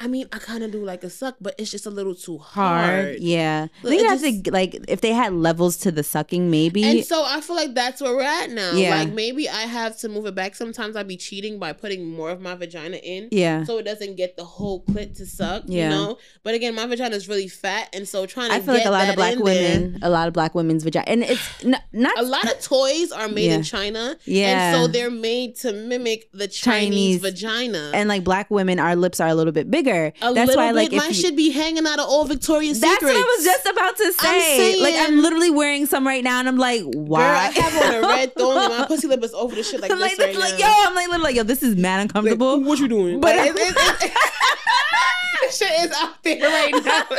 [0.00, 2.38] I mean, I kind of do like a suck, but it's just a little too
[2.38, 2.68] hard.
[2.88, 3.16] Hard.
[3.20, 3.66] Yeah.
[3.80, 6.50] I think it you have just- to like if they had levels to the sucking,
[6.50, 6.84] maybe.
[6.84, 8.72] And so I feel like that's where we're at now.
[8.72, 8.96] Yeah.
[8.96, 10.54] Like maybe I have to move it back.
[10.54, 13.28] Sometimes I'd be cheating by putting more of my vagina in.
[13.32, 13.64] yeah.
[13.64, 15.84] So it doesn't get the whole clit to suck, Yeah.
[15.84, 16.18] you know.
[16.44, 18.90] But again, my vagina is really fat, and so trying to I feel like a
[18.90, 19.44] lot of black in there-
[19.80, 23.10] women, a lot of black women's vagina, and it's n- not a lot of toys
[23.12, 23.54] are made Yeah.
[23.56, 24.74] in China, Yeah.
[24.74, 27.20] and so they're made to mimic the Chinese, Chinese.
[27.20, 27.90] vagina.
[27.94, 29.87] and like black women, our lips are a little bit bigger.
[29.88, 32.80] A That's why, like, bit, if mine you- should be hanging out of old Victoria's
[32.80, 32.88] Secret.
[33.00, 33.18] That's Secrets.
[33.18, 34.80] what I was just about to I'm say.
[34.82, 37.50] like I'm literally wearing some right now, and I'm like, Girl, I why?
[37.60, 40.18] have on a red thong, my pussy lip is over the shit like I'm this
[40.18, 40.66] right like, now.
[40.68, 42.60] yo, I'm like, literally like, yo, this is mad uncomfortable.
[42.62, 43.20] what you doing?
[43.20, 44.14] But I'm- it's, it's, it's,
[45.40, 47.04] this shit is out there right now.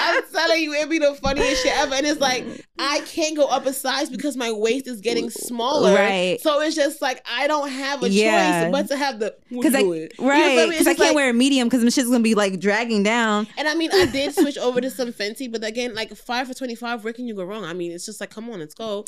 [0.00, 1.94] I'm telling you, it'd be the funniest shit ever.
[1.94, 2.44] And it's like
[2.78, 5.94] I can't go up a size because my waist is getting smaller.
[5.94, 6.38] Right.
[6.40, 8.64] So it's just like I don't have a Yeah.
[8.64, 10.14] choice but to have the Because I do it.
[10.18, 13.02] right, because I can't like, wear a medium because my shit's gonna be like dragging
[13.02, 13.46] down.
[13.56, 16.54] And I mean, I did switch over to some Fenty, but again, like five for
[16.54, 17.04] twenty five.
[17.04, 17.64] Where can you go wrong?
[17.64, 19.04] I mean, it's just like, come on, let's go.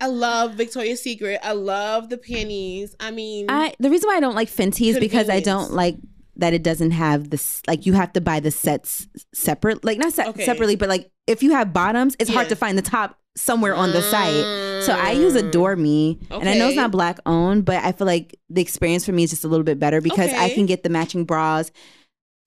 [0.00, 1.38] I love Victoria's Secret.
[1.42, 2.94] I love the panties.
[3.00, 5.96] I mean, I the reason why I don't like Fenty is because I don't like
[6.38, 10.12] that it doesn't have this like you have to buy the sets separate like not
[10.12, 10.44] se- Okay.
[10.44, 13.92] separately but like if you have bottoms it's hard to find the top somewhere on
[13.92, 14.84] the site.
[14.84, 18.06] So I use Adore Me and I know it's not black owned but I feel
[18.06, 20.82] like the experience for me is just a little bit better because I can get
[20.82, 21.70] the matching bras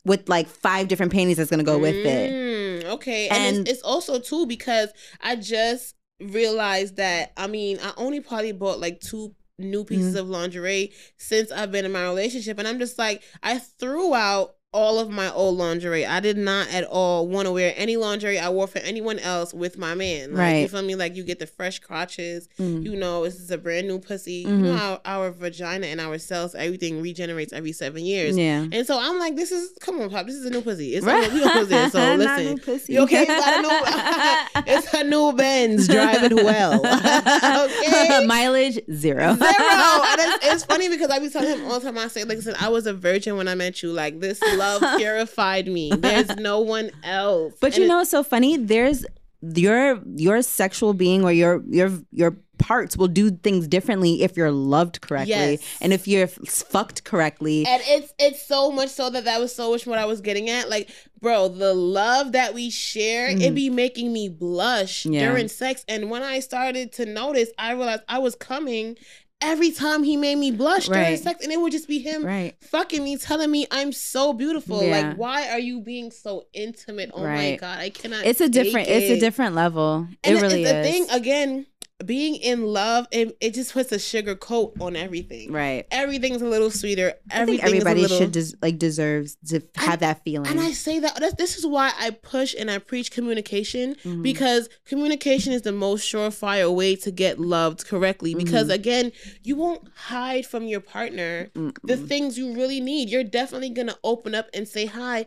[0.06, 2.32] with like five different panties that's gonna go with it.
[2.32, 4.90] Mm, okay, and, And- it's, it's also too because
[5.22, 10.20] I just realized that I mean I only probably bought like two new pieces Mm-hmm.
[10.20, 14.56] of lingerie since I've been in my relationship, and I'm just like I threw out
[14.72, 16.06] all of my old lingerie.
[16.06, 19.52] I did not at all want to wear any lingerie I wore for anyone else
[19.52, 20.36] with my man.
[20.36, 20.94] Like, You feel me?
[20.94, 22.48] Like you get the fresh crotches.
[22.60, 22.84] Mm.
[22.86, 24.34] You know, this is a brand new pussy.
[24.34, 24.60] You Mhm.
[24.62, 28.38] know how our vagina and our cells, everything regenerates every seven years.
[28.38, 30.28] yeah And so I'm like, this is come on, pop.
[30.28, 30.94] This is a new pussy.
[30.94, 31.34] It's Right.
[31.34, 31.90] we almost there.
[31.90, 32.94] So Not listen, new pussy.
[32.94, 33.22] you okay?
[33.22, 36.76] You got a new, it's a new Benz driving well.
[36.86, 38.26] okay.
[38.26, 39.30] mileage zero Zero.
[39.40, 41.98] And it's, it's funny because I be telling him all the time.
[41.98, 43.92] I say, like, listen, I was a virgin when I met you.
[43.92, 45.92] Like this love purified me.
[45.96, 47.54] There's no one else.
[47.62, 48.58] But And you know it's so funny?
[48.58, 49.06] There's
[49.42, 54.52] your your sexual being or your your your parts will do things differently if you're
[54.52, 55.78] loved correctly Yes.
[55.80, 57.66] and if you're fucked correctly.
[57.66, 60.50] And it's it's so much so that that was so much what I was getting
[60.50, 60.70] at.
[60.70, 60.90] Like,
[61.22, 65.14] bro, the love that we share, it be making me blush Mm.
[65.14, 65.30] Yeah.
[65.30, 65.86] during sex.
[65.88, 68.98] And when I started to notice, I realized I was coming
[69.42, 71.20] every time he made me blush during Right.
[71.20, 72.56] sex, and it would just be him Right.
[72.62, 74.84] fucking me, telling me I'm so beautiful.
[74.84, 75.02] Yeah.
[75.10, 77.12] Like, why are you being so intimate?
[77.14, 78.26] Oh my god, I cannot.
[78.26, 80.08] It's a different it's a different level.
[80.24, 80.86] And it the- really the is.
[80.88, 81.66] thing again.
[82.06, 85.52] Being in love, it, it just puts a sugar coat on everything.
[85.52, 85.86] Right.
[85.92, 87.14] Everything's a little sweeter.
[87.30, 90.50] I think Everything everybody is a little, should des- like deserves to have that feeling.
[90.50, 94.24] And I say that this is why I push and I preach communication Mhm.
[94.24, 98.34] because communication is the most surefire way to get loved correctly.
[98.34, 98.74] Because Mhm.
[98.74, 99.12] again,
[99.44, 102.08] you won't hide from your partner the Mm-mm.
[102.08, 103.10] things you really need.
[103.10, 105.26] You're definitely gonna open up and say hi.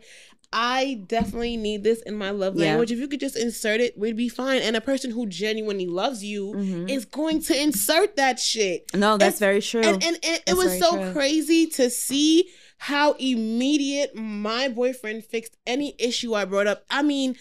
[0.53, 2.67] I definitely need this in my love Yeah.
[2.67, 2.91] language.
[2.91, 4.61] If you could just insert it, we'd be fine.
[4.61, 6.89] And a person who genuinely loves you Mhm.
[6.89, 8.93] is going to insert that shit.
[8.93, 9.81] No, that's it's- very true.
[9.81, 11.11] And and, and it was so true.
[11.11, 16.85] crazy to see how immediate my boyfriend fixed any issue I brought up.
[16.89, 17.35] I mean,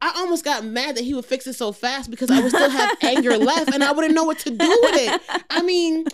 [0.00, 2.68] I almost got mad that he would fix it so fast because I would still
[2.68, 5.20] have anger left and I wouldn't know what to do with it.
[5.48, 6.04] I mean,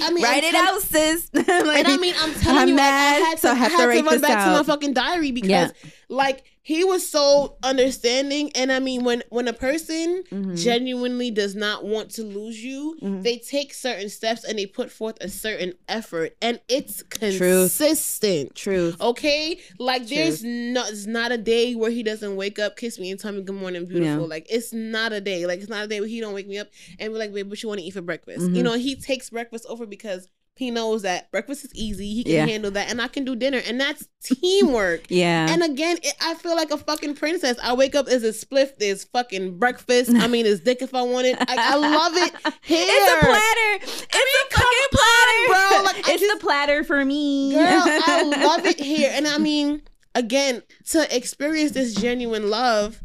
[0.00, 1.30] I mean, Write I'm it out, sis.
[1.32, 3.54] Like, and I mean, I'm telling I'm you, like, mad, I had to, so I
[3.54, 5.70] have to had write run this back to my fucking diary because, Yeah.
[6.08, 8.52] like, he was so understanding.
[8.54, 10.56] And I mean, when when a person Mhm.
[10.62, 13.22] genuinely does not want to lose you, Mhm.
[13.24, 18.54] they take certain steps and they put forth a certain effort, and it's consistent.
[18.54, 19.00] truth.
[19.00, 23.10] Okay, like there's no, it's not a day where he doesn't wake up, kiss me,
[23.10, 24.22] and tell me good morning, beautiful.
[24.22, 24.28] Yeah.
[24.28, 25.46] Like it's not a day.
[25.46, 27.48] Like it's not a day where he don't wake me up and be like, babe,
[27.50, 28.46] what you want to eat for breakfast?
[28.50, 28.56] Mhm.
[28.56, 32.12] You know, he takes breakfast over because he knows that breakfast is easy.
[32.14, 32.46] He can Yeah.
[32.46, 35.04] handle that, and I can do dinner, and that's teamwork.
[35.08, 35.46] Yeah.
[35.48, 37.56] And again, it, I feel like a fucking princess.
[37.62, 38.76] I wake up as a spliff.
[38.76, 40.10] There's fucking breakfast.
[40.14, 41.36] I mean, it's dick if I want it.
[41.40, 42.32] I, I love it.
[42.62, 42.86] Here.
[42.88, 43.84] it's a platter.
[43.84, 45.82] It's a fucking platter, bro.
[45.84, 47.52] Like, it's just- the platter for me.
[47.54, 49.10] Girl, I love it here.
[49.12, 49.82] And I mean,
[50.14, 53.00] again, to experience this genuine love,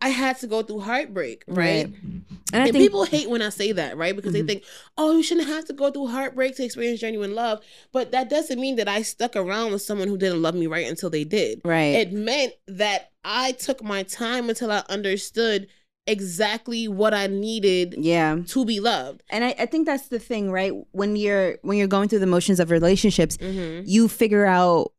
[0.00, 1.56] I had to go through heartbreak, right?
[1.56, 1.84] Right.
[1.86, 4.14] And I And think people hate when I say that, right?
[4.14, 4.34] Because Mhm.
[4.34, 4.64] they think,
[4.96, 7.60] oh, you shouldn't have to go through heartbreak to experience genuine love.
[7.92, 10.86] But that doesn't mean that I stuck around with someone who didn't love me right
[10.86, 11.60] until they did.
[11.64, 11.94] right.
[11.96, 15.66] It meant that I took my time until I understood
[16.06, 18.38] exactly what I needed yeah.
[18.46, 19.22] to be loved.
[19.28, 20.72] And I, I think that's the thing, right?
[20.92, 23.82] When you're when you're going through the motions of relationships, Mm-hmm.
[23.84, 24.92] you figure out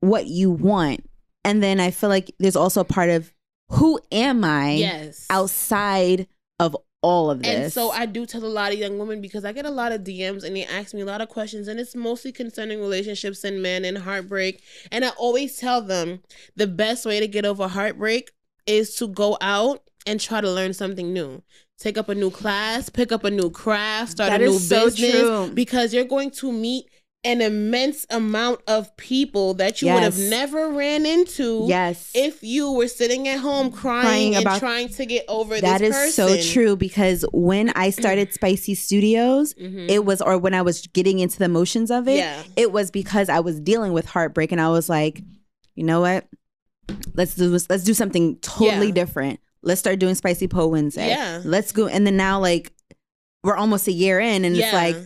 [0.00, 1.08] what you want.
[1.44, 3.32] And then I feel like there's also a part of
[3.72, 5.26] who am I Yes.
[5.30, 6.26] outside
[6.58, 7.48] of all of this.
[7.64, 9.90] And so I do tell a lot of young women because I get a lot
[9.90, 13.42] of DMs and they ask me a lot of questions and it's mostly concerning relationships
[13.42, 14.62] and men and heartbreak.
[14.92, 16.22] And I always tell them
[16.54, 18.30] the best way to get over heartbreak
[18.66, 21.42] is to go out and try to learn something new.
[21.78, 24.84] Take up a new class, pick up a new craft, start That a new so
[24.84, 25.50] business true.
[25.52, 26.86] because you're going to meet
[27.24, 32.10] an immense amount of people that you would have never ran into yes.
[32.14, 36.14] if you were sitting at home crying, Crying and trying to get over that is
[36.16, 39.88] so true because when I started Spicy Studios, Mhm.
[39.88, 42.42] it was or when I was getting into the motions of it, Yeah.
[42.56, 45.22] it was because I was dealing with heartbreak and I was like,
[45.76, 46.26] you know what?
[47.14, 48.94] Let's do this, let's do something totally Yeah.
[48.94, 49.38] different.
[49.62, 51.08] Let's start doing Spicy Po Wednesday.
[51.10, 51.40] Yeah.
[51.44, 52.72] Let's go and then now like
[53.44, 54.96] we're almost a year in and it's like,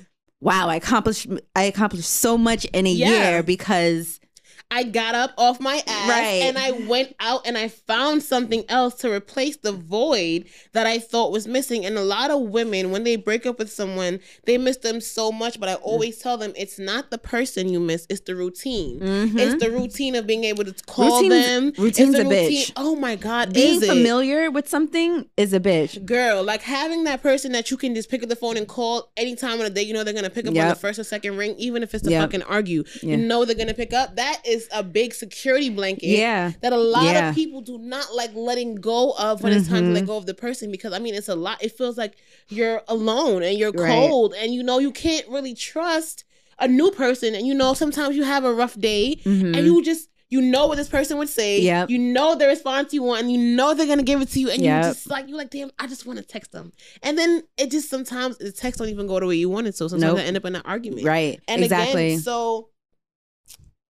[0.41, 3.31] wow, I accomplished I accomplished so much in a Yeah.
[3.31, 4.21] year because
[4.69, 6.43] I got up off my ass Right.
[6.43, 10.99] and I went out and I found something else to replace the void that I
[10.99, 11.87] thought was missing.
[11.87, 15.31] And a lot of women, when they break up with someone, they miss them so
[15.31, 15.61] much.
[15.61, 18.99] But I always tell them it's not the person you miss, it's the routine.
[18.99, 19.39] Mhm.
[19.39, 21.73] It's the routine of being able to call Routine's- them.
[21.79, 22.63] routine's the a routine.
[22.65, 22.73] bitch.
[22.77, 23.53] Oh my God.
[23.53, 23.89] being is it?
[23.89, 26.05] familiar with something is a bitch.
[26.05, 29.11] Girl, like having that person that you can just pick up the phone and call
[29.17, 31.37] anytime of the day, you know they're gonna pick up on the first or second
[31.37, 32.23] ring, even if it's to Yep.
[32.25, 32.83] fucking argue.
[33.03, 33.11] Yeah.
[33.13, 34.17] You know they're gonna pick up.
[34.17, 36.07] That is a big security blanket.
[36.07, 36.53] Yeah.
[36.63, 37.29] That a lot Yeah.
[37.31, 40.27] of people do not like letting go of when it's time to let go of
[40.27, 41.63] the person because I mean it's a lot.
[41.63, 42.17] It feels like
[42.49, 43.91] you're alone and you're Right.
[44.09, 46.25] cold and you know you can't really trust
[46.59, 49.57] a new person and you know sometimes you have a rough day Mhm.
[49.57, 51.61] and you just you know what this person would say.
[51.61, 51.89] Yep.
[51.89, 54.51] You know the response you want, and you know they're gonna give it to you,
[54.51, 54.83] and Yep.
[54.85, 56.73] you just like you're like, damn, I just want to text them.
[57.05, 59.77] And then it just sometimes the text don't even go the way you want it.
[59.77, 60.23] So sometimes Nope.
[60.23, 61.05] I end up in an argument.
[61.05, 61.39] Right.
[61.47, 62.07] And exactly.
[62.15, 62.71] again, so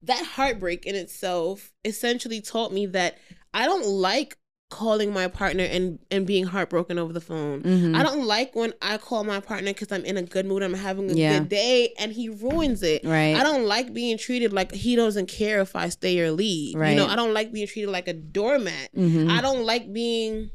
[0.06, 3.18] that heartbreak in itself essentially taught me that
[3.54, 4.38] I don't like
[4.72, 7.62] calling my partner and and being heartbroken over the phone.
[7.62, 7.96] Mhm.
[7.96, 10.74] I don't like when I call my partner because I'm in a good mood, I'm
[10.74, 11.40] having a Yeah.
[11.40, 13.04] good day, and he ruins it.
[13.06, 13.36] Right.
[13.36, 16.76] I don't like being treated like he doesn't care if I stay or leave.
[16.76, 16.90] Right.
[16.92, 18.90] You know, I don't like being treated like a doormat.
[18.98, 19.30] Mhm.
[19.30, 20.50] I don't like being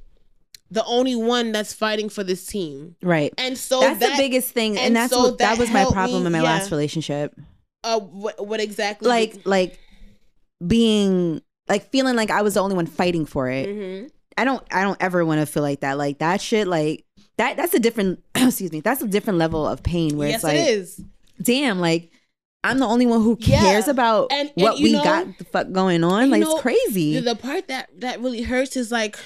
[0.73, 2.97] the only one that's fighting for this team.
[3.03, 3.33] right.
[3.39, 5.71] And so that's that, the biggest thing, and, and that's so what that, that was
[5.71, 6.45] my problem me- in my yeah.
[6.45, 7.35] last relationship.
[7.85, 9.79] Uh what, what exactly Like, like
[10.67, 13.67] being like feeling like I was the only one fighting for it.
[13.69, 14.07] hmm
[14.39, 15.99] I don't, I don't ever want to feel like that.
[15.99, 17.05] Like that shit, like
[17.37, 17.59] that.
[17.59, 18.23] That's a different.
[18.35, 18.81] excuse me.
[18.81, 20.17] That's a different level of pain.
[20.17, 21.05] Where Yes, it's like, it is.
[21.43, 22.11] damn, like
[22.65, 23.61] I'm the only one who Yeah.
[23.61, 26.31] cares about And- and what we know- got the fuck going on.
[26.31, 27.15] Like know, it's crazy.
[27.17, 29.19] The, the part that that really hurts is like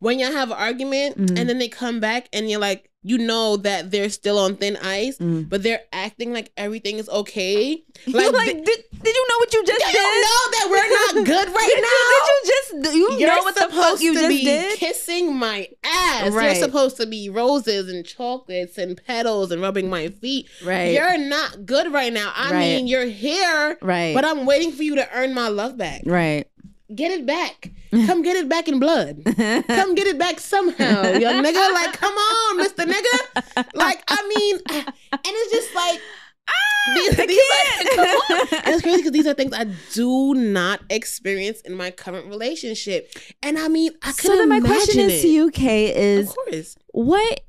[0.00, 1.38] when y'all have an argument Mhm.
[1.38, 4.76] and then they come back and you're like you know that they're still on thin
[4.76, 5.48] ice, Mm.
[5.48, 7.82] but they're acting like everything is okay.
[8.06, 10.24] Like, Like, th- did, did you know what you just you did?
[10.26, 11.88] know that we're not good right did, now.
[11.88, 14.44] You, did you just you You're know what the fuck supposed you to just be
[14.44, 14.78] did?
[14.78, 16.30] kissing my ass.
[16.32, 16.56] Right.
[16.56, 20.48] You're supposed to be roses and chocolates and petals and rubbing my feet.
[20.64, 20.94] Right.
[20.94, 22.32] You're not good right now.
[22.34, 22.58] I Right.
[22.60, 24.14] mean, you're here, Right.
[24.14, 26.02] but I'm waiting for you to earn my love back.
[26.06, 26.46] right.
[26.94, 27.70] Get it back.
[28.06, 29.22] Come get it back in blood.
[29.24, 31.72] Come get it back somehow, young nigga.
[31.74, 32.86] Like, come on, Mr.
[32.86, 33.66] Nigga.
[33.74, 36.00] Like, I mean, and it's just like,
[36.48, 38.48] ah, these, I these are, come on.
[38.64, 43.12] And it's crazy because these are things I do not experience in my current relationship.
[43.42, 44.20] And I mean, I could.
[44.22, 46.76] so then my question is to you, Kay, is Of course.
[46.92, 47.40] what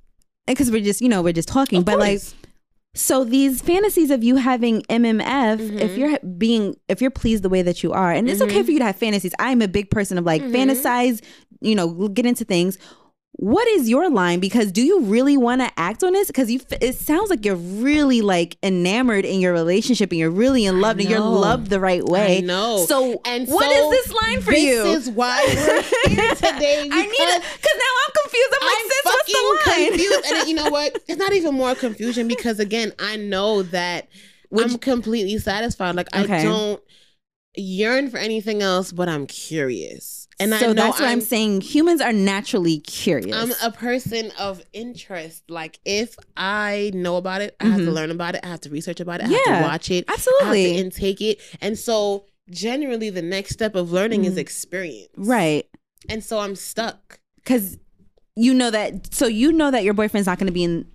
[0.45, 2.35] because we're just you know we're just talking Of but like course.
[2.95, 5.97] So these fantasies of you having mmf if Mhm.
[5.97, 8.65] you're being if you're pleased the way that you are and it's okay Mhm.
[8.65, 10.51] for you to have fantasies i'm a big person of like Mhm.
[10.53, 11.21] fantasize
[11.61, 12.77] you know get into things
[13.37, 16.61] what is your line because do you really want to act on this because you
[16.79, 20.99] it sounds like you're really like enamored in your relationship and you're really in love
[20.99, 22.85] and you're loved the right way I know.
[22.85, 26.87] so And what is so this line for this you is why we're here today.
[26.91, 28.53] I need it because now I'm confused.
[28.61, 29.87] I'm like, I'm sis, what's the line?
[29.89, 30.25] confused.
[30.31, 31.03] And you know what?
[31.07, 34.09] It's not even more confusion because again, I know that
[34.55, 35.95] I'm completely satisfied.
[35.95, 36.37] Like Okay.
[36.41, 36.81] I don't
[37.55, 40.22] yearn for anything else, but I'm curious.
[40.39, 41.61] And so that's what I'm, I'm, saying.
[41.61, 43.35] Humans are naturally curious.
[43.35, 45.43] I'm a person of interest.
[45.49, 47.93] Like if I know about it, I have to Mhm.
[47.93, 48.41] learn about it.
[48.43, 49.25] I have to research about it.
[49.25, 50.05] I have Yeah, to watch it.
[50.07, 50.63] I have Absolutely.
[50.73, 51.39] to intake it.
[51.61, 54.39] And so generally the next step of learning is Mhm.
[54.39, 55.09] experience.
[55.15, 55.65] right.
[56.09, 57.19] And so I'm stuck.
[57.37, 57.77] Because
[58.35, 60.85] you know that, so you know that your boyfriend's not going to be in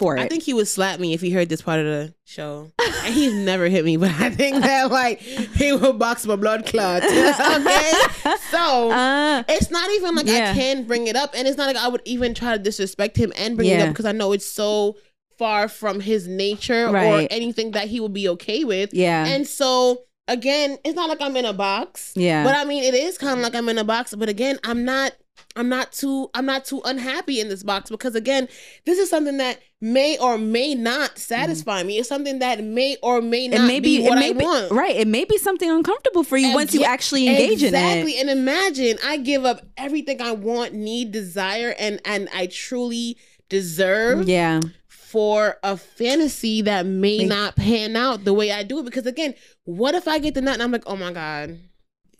[0.00, 0.20] for it.
[0.20, 2.72] I think he would slap me if he heard this part of the show.
[3.04, 6.66] And he's never hit me, but I think that like he will box my blood
[6.66, 7.02] clot.
[7.04, 7.92] okay.
[8.50, 10.50] So Uh, it's not even like Yeah.
[10.50, 11.30] I can bring it up.
[11.34, 13.88] And it's not like I would even try to disrespect him and bring it up
[13.88, 14.96] because I know it's so
[15.38, 18.90] far from his nature or anything that he would be okay with.
[18.92, 19.24] yeah.
[19.26, 22.12] And so again, it's not like I'm in a box.
[22.14, 22.44] yeah.
[22.44, 24.14] But I mean, it is kind of like I'm in a box.
[24.14, 25.12] But again, I'm not.
[25.56, 26.30] I'm not too.
[26.34, 28.48] I'm not too unhappy in this box because again,
[28.86, 31.98] this is something that may or may not satisfy me.
[31.98, 34.32] It's something that may or may it not may be, be what it may I
[34.34, 34.72] be want.
[34.72, 34.94] right.
[34.96, 37.68] It may be something uncomfortable for you And once you actually engage exactly.
[37.68, 38.10] in it.
[38.10, 38.20] Exactly.
[38.20, 43.16] And imagine I give up everything I want, need, desire, and and I truly
[43.48, 44.60] deserve Yeah.
[44.88, 48.84] for a fantasy that may Like- not pan out the way I do it.
[48.84, 49.34] Because again,
[49.64, 51.58] what if I get the nut and I'm like, oh my god,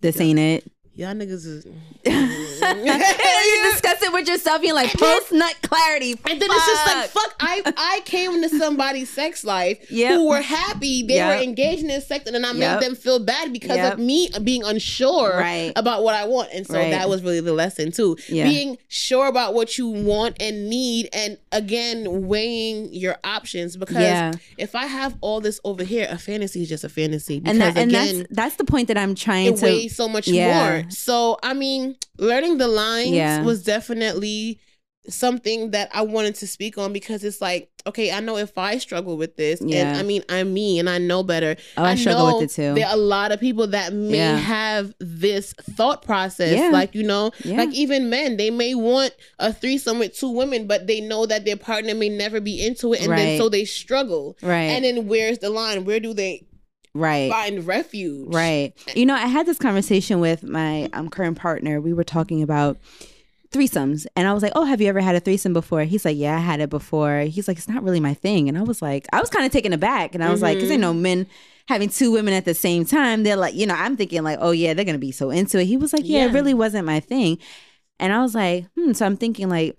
[0.01, 0.65] This ain't it.
[1.01, 1.67] Y'all niggas is.
[2.05, 4.63] you discuss it with yourself.
[4.63, 6.13] You're like post nut clarity.
[6.13, 7.23] And then it's just like Fuck.
[7.23, 7.35] fuck.
[7.41, 10.13] I I came into somebody's sex life Yep.
[10.15, 11.03] who were happy.
[11.07, 11.37] They Yep.
[11.39, 12.81] were engaged in this sex, and then I Yep.
[12.81, 13.95] made them feel bad because Yep.
[13.95, 15.73] of me being unsure Right.
[15.77, 16.51] about what I want.
[16.53, 16.91] And so Right.
[16.91, 18.17] that was really the lesson too.
[18.29, 18.45] Yeah.
[18.45, 23.77] Being sure about what you want and need, and again weighing your options.
[23.77, 24.33] Because Yeah.
[24.59, 27.41] if I have all this over here, a fantasy is just a fantasy.
[27.41, 29.65] Because And that, and again, that's that's the point that I'm trying it to.
[29.67, 30.71] weighs so much Yeah.
[30.71, 30.90] more.
[30.91, 33.43] So I mean, learning the lines Yeah.
[33.43, 34.59] was definitely
[35.09, 38.77] something that I wanted to speak on because it's like, okay, I know if I
[38.77, 39.89] struggle with this, Yeah.
[39.89, 41.57] and I mean I'm me and I know better.
[41.79, 42.75] Oh, I struggle know with it too.
[42.75, 44.37] There are a lot of people that may Yeah.
[44.37, 46.55] have this thought process.
[46.59, 46.69] Yeah.
[46.71, 50.87] Like, you know, like even men, they may want a threesome with two women, but
[50.87, 53.01] they know that their partner may never be into it.
[53.01, 53.17] And Right.
[53.17, 54.37] then so they struggle.
[54.43, 54.65] right.
[54.65, 55.87] And then where's the line?
[55.87, 56.45] Where do they
[56.95, 57.31] right.
[57.31, 58.33] find refuge?
[58.35, 58.73] Right.
[58.95, 61.81] You know, I had this conversation with my um, current partner.
[61.81, 62.79] We were talking about
[63.53, 66.17] threesomes, and I was like, "Oh, have you ever had a threesome before?" He's like,
[66.17, 68.81] "Yeah, I had it before." He's like, "It's not really my thing," and I was
[68.81, 71.27] like, I was kind of taken aback, and I was like, "Cause I know men."
[71.69, 74.51] Having two women at the same time, they're like, you know, I'm thinking like, oh
[74.51, 75.67] yeah, they're gonna be so into it.
[75.67, 77.39] He was like, yeah, it really wasn't my thing,
[78.01, 78.93] and I was like, hmm.
[78.93, 79.77] So I'm thinking like,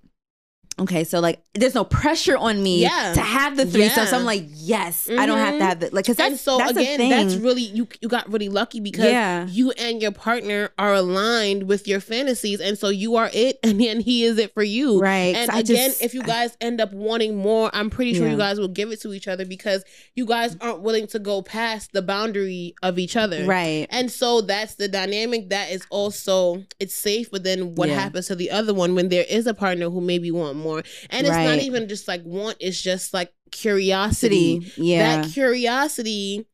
[0.79, 3.11] okay, so like, there's no pressure on me Yeah.
[3.13, 4.07] to have the threesome.
[4.07, 5.61] So I'm like, yes, I don't have to mm-hmm.
[5.67, 7.09] have the like, cause that's and so that's a again, thing.
[7.09, 7.87] that's really you.
[8.01, 9.45] You got really lucky because Yeah.
[9.47, 13.79] you and your partner are aligned with your fantasies, and so you are it, and
[13.81, 14.99] then he is it for you.
[14.99, 15.35] Right.
[15.35, 18.31] And So again, just- if you guys end up wanting more, I'm pretty sure Yeah.
[18.31, 19.83] you guys will give it to each other because
[20.15, 23.45] you guys aren't willing to go past the boundary of each other.
[23.45, 23.87] Right.
[23.89, 27.95] And so that's the dynamic that is also it's safe, but then what Yeah.
[27.99, 30.83] happens to the other one when there is a partner who maybe want more?
[31.09, 34.71] And it's not even just like want, it's just like curiosity.
[34.77, 35.21] Yeah.
[35.21, 36.45] that curiosity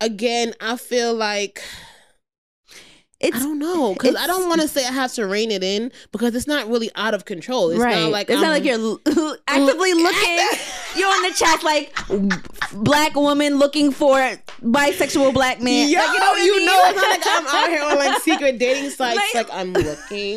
[0.00, 1.60] again i feel like
[3.20, 5.64] it's i don't know because i don't want to say i have to rein it
[5.64, 7.96] in because it's not really out of control it's right.
[8.02, 8.98] not like it's not I'm- like you're
[9.48, 10.48] actively mm, looking.
[10.96, 11.94] You're on the chat like
[12.72, 14.16] black woman looking for
[14.62, 15.88] bisexual black man.
[15.88, 16.66] Yo, Like, you know, you mean?
[16.66, 19.74] know, it's not like I'm out here on like secret dating sites, Like- like, I'm
[19.74, 20.36] looking,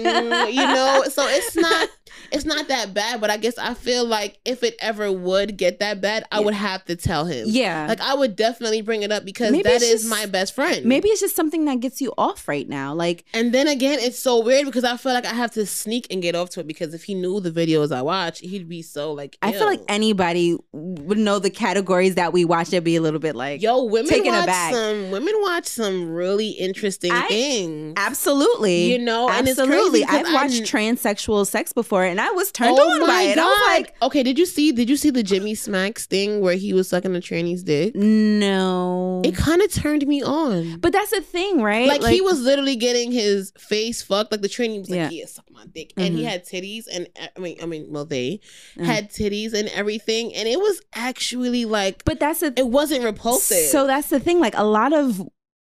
[0.53, 1.03] you know.
[1.09, 1.89] So it's not,
[2.31, 5.79] it's not that bad, but I guess I feel like if it ever would get
[5.79, 6.45] that bad, I Yeah.
[6.45, 7.45] would have to tell him.
[7.49, 7.87] Yeah.
[7.87, 10.85] Like I would definitely bring it up because Maybe that is just- my best friend.
[10.85, 12.93] Maybe it's just something that gets you off right now.
[12.93, 16.07] Like, And then again, it's so weird because I feel like I have to sneak
[16.11, 18.81] and get off to it because if he knew the videos I watch, he'd be
[18.81, 19.37] so like.
[19.41, 22.69] I feel like anybody would know the categories that we watch.
[22.69, 24.73] It'd be a little bit like, Yo, women taken watch aback.
[24.73, 25.11] some.
[25.11, 27.93] Women watch some really interesting I- things.
[27.97, 30.03] absolutely, You know, and it's absolutely.
[30.05, 33.35] I've watched I- transsexual sex before, and I was turned oh on by it.
[33.35, 33.41] god!
[33.43, 34.71] I was like, okay, did you see?
[34.71, 37.95] Did you see the Jimmy Smacks thing where he was sucking the tranny's dick?
[37.95, 39.21] no.
[39.23, 40.79] It kind of turned me on.
[40.79, 41.87] but that's the thing, right?
[41.87, 44.31] like, he was literally getting his face fucked.
[44.31, 45.09] Like the tranny was like, Yeah.
[45.09, 46.27] "Yeah, suck my dick," and he Mhm.
[46.27, 48.39] had titties, and I mean, I mean, well, they
[48.77, 48.85] Mm.
[48.85, 53.69] had titties and everything, and it was actually like But that's the it wasn't repulsive.
[53.69, 54.39] So that's the thing.
[54.39, 55.21] Like a lot of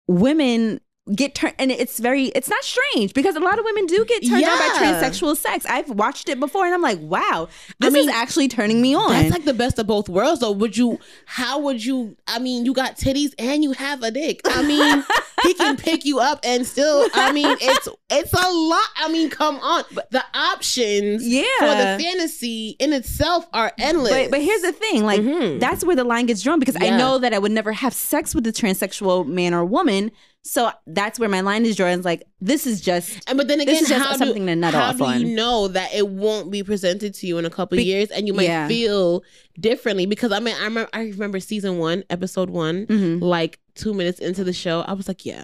[0.06, 0.80] women
[1.14, 4.26] get turned, and it's very, it's not strange because a lot of women do get
[4.26, 5.66] turned on by transsexual sex.
[5.66, 7.48] I've watched it before, and I'm like, wow,
[7.78, 9.10] this mean, is actually turning me on.
[9.10, 10.52] That's like the best of both worlds, though.
[10.52, 10.98] Would you?
[11.26, 12.16] How would you?
[12.26, 14.40] I mean, you got titties and you have a dick.
[14.44, 15.04] I mean,
[15.42, 17.08] he can pick you up and still.
[17.14, 18.88] I mean, it's it's a lot.
[18.96, 19.84] I mean, come on.
[20.10, 21.44] The options yeah.
[21.58, 24.12] for the fantasy in itself are endless.
[24.12, 25.60] but, but here's the thing like Mhm.
[25.60, 28.34] that's where the line gets drawn because I know that I would never have sex
[28.34, 30.10] with a transsexual man or woman.
[30.48, 31.90] So that's where my line is drawn.
[31.90, 34.72] It's like this is just And but then This again, how something do, to nut
[34.72, 37.76] how off do you know that it won't be presented to you in a couple
[37.76, 38.66] Be- years, and you might yeah.
[38.66, 39.22] feel
[39.60, 40.06] differently?
[40.06, 43.20] Because I mean, I remember, I remember season one, episode one, mhm.
[43.20, 45.42] like two minutes into the show, I was like, yeah,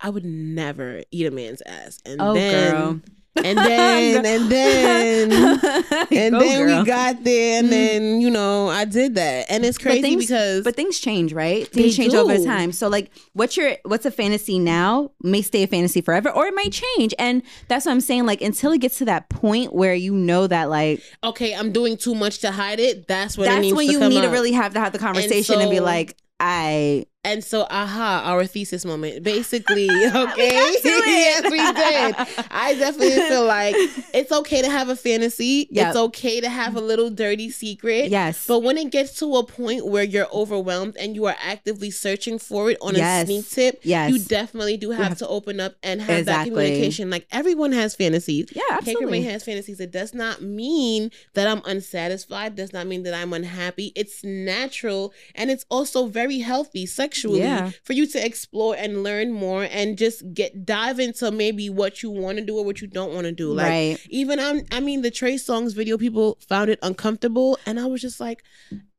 [0.00, 1.98] I would never eat a man's ass.
[2.04, 3.00] And oh then, girl.
[3.36, 6.80] And then, and then, and Go, then girl.
[6.80, 7.70] we got there, and Mm.
[7.70, 11.70] then you know, I did that, and it's crazy things- because, But things change, right?
[11.72, 12.72] They Things change over time.
[12.72, 16.54] So like what's your what's a fantasy now may stay a fantasy forever or it
[16.54, 17.14] might change.
[17.18, 18.26] And that's what I'm saying.
[18.26, 21.96] Like until it gets to that point where you know that like okay, I'm doing
[21.96, 23.06] too much to hide it.
[23.06, 25.70] That's when it that's when you need to really have to have the conversation and,
[25.70, 29.22] be like, I And so, aha, our thesis moment.
[29.30, 30.10] Basically, okay.
[30.10, 30.82] got to it.
[30.82, 32.46] yes, we did.
[32.50, 33.74] I definitely feel like
[34.14, 35.68] it's okay to have a fantasy.
[35.70, 35.88] Yep.
[35.88, 38.08] It's okay to have a little dirty secret.
[38.08, 38.46] yes.
[38.46, 42.38] But when it gets to a point where you're overwhelmed and you are actively searching
[42.38, 43.24] for it on Yes.
[43.24, 44.10] a sneak tip, yes.
[44.10, 47.10] you definitely do have have- to open up and have that communication.
[47.10, 48.46] Like everyone has fantasies.
[48.54, 49.22] yeah, absolutely.
[49.24, 49.78] Has fantasies.
[49.78, 52.56] It does not mean that I'm unsatisfied.
[52.56, 53.92] Does not mean that I'm unhappy.
[53.94, 57.70] It's natural and it's also very healthy sexually Yeah.
[57.84, 62.10] for you to explore and learn more and just get dive into maybe what you
[62.10, 63.52] want to do or what you don't want to do.
[63.52, 63.98] Like right.
[64.08, 68.00] even I'm, I mean, the Trey Songz video, people found it uncomfortable, and I was
[68.00, 68.42] just like,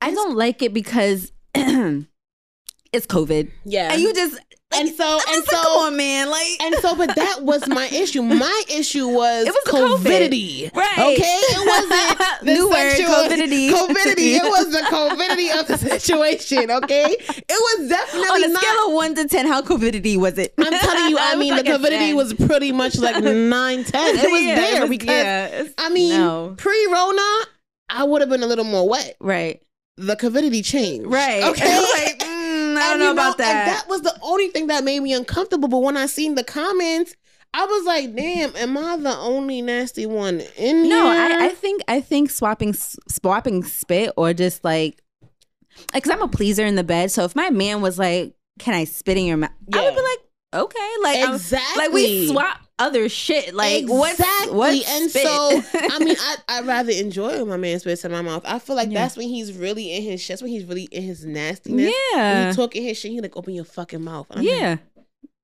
[0.01, 1.31] I don't like it because
[2.93, 3.49] it's COVID.
[3.65, 3.91] yeah.
[3.93, 4.39] And you just
[4.73, 6.29] and so I'm and like, so come on, man.
[6.29, 8.21] Like And so, but that was my issue.
[8.21, 9.95] My issue was, It was the COVID.
[9.97, 10.71] covidity.
[10.73, 10.97] Right.
[10.97, 11.39] Okay.
[11.43, 13.69] It wasn't the New word, covidity.
[13.73, 14.35] Covidity.
[14.35, 16.71] It was the covidity of the situation.
[16.71, 17.05] Okay.
[17.19, 18.61] It was definitely on a not.
[18.63, 20.53] scale of one to ten, how covidity was it?
[20.57, 24.15] I'm telling you, I mean, like the covidity was pretty much like nine, ten.
[24.17, 26.55] It was Yeah, there was- because yeah, I mean, no.
[26.57, 27.45] pre-Rona,
[27.89, 29.17] I would have been a little more wet.
[29.19, 29.61] right,
[29.97, 31.07] The covidity changed.
[31.07, 31.43] right.
[31.43, 31.77] Okay.
[31.81, 32.10] like,
[32.81, 33.65] I don't know you about And that.
[33.65, 35.67] that was the only thing that made me uncomfortable.
[35.69, 37.15] But when I seen the comments,
[37.53, 41.49] I was like, "Damn, am I the only nasty one in No, here?" I, I
[41.49, 45.01] think I think swapping swapping spit or just like,
[45.93, 47.11] like, cause I'm a pleaser in the bed.
[47.11, 50.01] So if my man was like, "Can I spit in your mouth?" I would be
[50.01, 51.83] like, "Okay." Like, I'm- exactly.
[51.83, 53.53] like we swap other shit.
[53.53, 54.57] Like, what's exactly.
[54.57, 55.23] what's and spit?
[55.23, 58.43] so I mean, I I rather enjoy when my man spits in my mouth.
[58.45, 59.01] I feel like Yeah.
[59.01, 60.29] that's when he's really in his shit.
[60.35, 61.93] That's when he's really in his nastiness.
[62.13, 64.27] Yeah, he talking his shit, he like open your fucking mouth.
[64.31, 64.77] I'm like, yeah,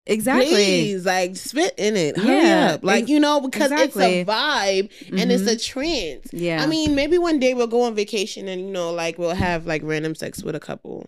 [0.05, 0.47] exactly.
[0.47, 2.17] Please, like spit in it.
[2.17, 2.83] Hurry Yeah, up.
[2.83, 4.21] Like, you know, because exactly.
[4.21, 5.79] it's a vibe and it's a mm-hmm.
[5.79, 6.21] trend.
[6.31, 9.35] Yeah, I mean, maybe one day we'll go on vacation and you know, like we'll
[9.35, 11.07] have like random sex with a couple.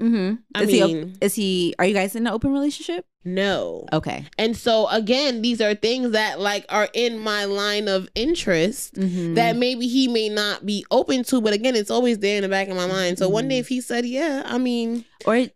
[0.00, 0.34] Mm-hmm.
[0.54, 0.82] I is he?
[0.82, 1.74] mean- is he?
[1.78, 3.06] Are you guys in an open relationship?
[3.26, 3.86] No.
[3.92, 4.26] Okay.
[4.36, 9.34] And so again, these are things that like are in my line of interest Mm-hmm.
[9.34, 12.48] that maybe he may not be open to, but again, it's always there in the
[12.50, 13.18] back of my mind.
[13.18, 13.48] So one Mhm.
[13.50, 15.46] day if he said, "Yeah," I mean, or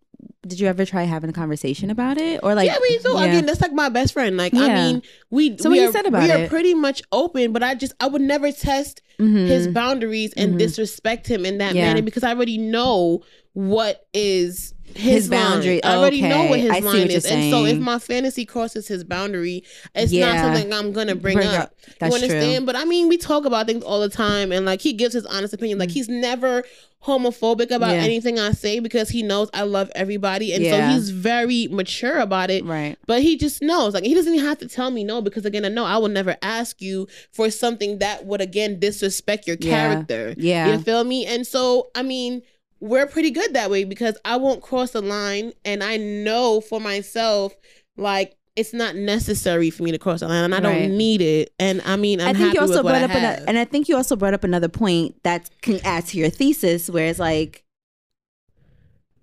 [0.47, 2.41] did you ever try having a conversation about it?
[2.43, 3.13] Or like, yeah, we do.
[3.15, 3.25] yeah.
[3.25, 4.37] Again, that's like my best friend.
[4.37, 6.51] Like, I mean, we So we what you are, said about we are it?
[6.51, 10.59] pretty much open, but I just I would never test his boundaries and Mhm.
[10.59, 11.87] disrespect him in that Yeah.
[11.89, 15.83] manner because I already know what is his, His boundary.
[15.85, 17.25] I already know what his I line what is.
[17.25, 19.65] And so if my fantasy crosses his boundary,
[19.95, 21.63] it's not something I'm gonna bring, Bring up.
[21.65, 21.75] up.
[22.01, 22.37] That's you true.
[22.37, 22.67] understand?
[22.67, 25.27] But I mean, we talk about things all the time, and like he gives his
[25.27, 25.79] honest opinion.
[25.79, 26.65] Like he's never
[27.07, 27.99] homophobic about Mm.
[27.99, 28.03] Yeah.
[28.03, 30.89] anything I say because he knows I love everybody, and Yeah.
[30.91, 32.65] so he's very mature about it.
[32.65, 32.97] Right.
[33.07, 35.65] But he just knows, like he doesn't even have to tell me no because again,
[35.65, 39.71] I know I will never ask you for something that would again disrespect your Yeah.
[39.71, 40.35] character.
[40.37, 40.73] Yeah.
[40.73, 41.25] You feel me?
[41.25, 42.43] And so, I mean,
[42.81, 46.81] we're pretty good that way because I won't cross the line, and I know for
[46.81, 47.55] myself,
[47.97, 50.63] like it's not necessary for me to cross the line, and I Right.
[50.89, 51.53] don't need it.
[51.61, 53.97] And I mean, I'm i think you also brought up another, and I think you
[53.97, 57.65] also brought up another point that can add to your thesis, where it's like,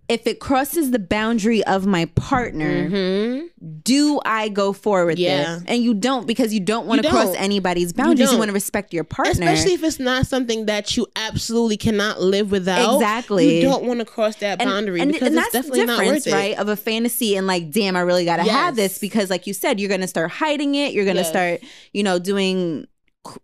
[0.07, 3.47] if it crosses the boundary of my partner, Mhm.
[3.83, 5.55] do I go forward with Yeah.
[5.55, 5.63] this?
[5.67, 8.19] And you don't because you don't want to cross anybody's boundaries.
[8.19, 8.37] You, don't.
[8.39, 9.47] want to respect your partner.
[9.49, 12.95] Especially if it's not something that you absolutely cannot live without.
[12.95, 13.57] Exactly.
[13.57, 16.33] You don't want to cross that boundary because it's definitely not worth it.
[16.33, 16.57] right?
[16.57, 19.79] Of a fantasy and like, damn, I really gotta have this because, like you said,
[19.79, 20.93] you're gonna start hiding it.
[20.93, 21.29] You're gonna Yes.
[21.29, 21.61] start,
[21.93, 22.85] you know, doing
[23.23, 23.39] cr-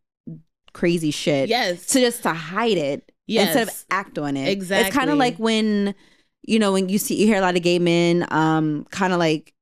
[0.73, 1.49] crazy shit.
[1.49, 1.87] Yes.
[1.87, 3.47] To just to hide it Yes.
[3.47, 4.47] instead of act on it.
[4.49, 4.87] Exactly.
[4.87, 5.95] It's kind of like when,
[6.43, 9.19] you know, when you see you hear a lot of gay men, um, kind of
[9.19, 9.53] like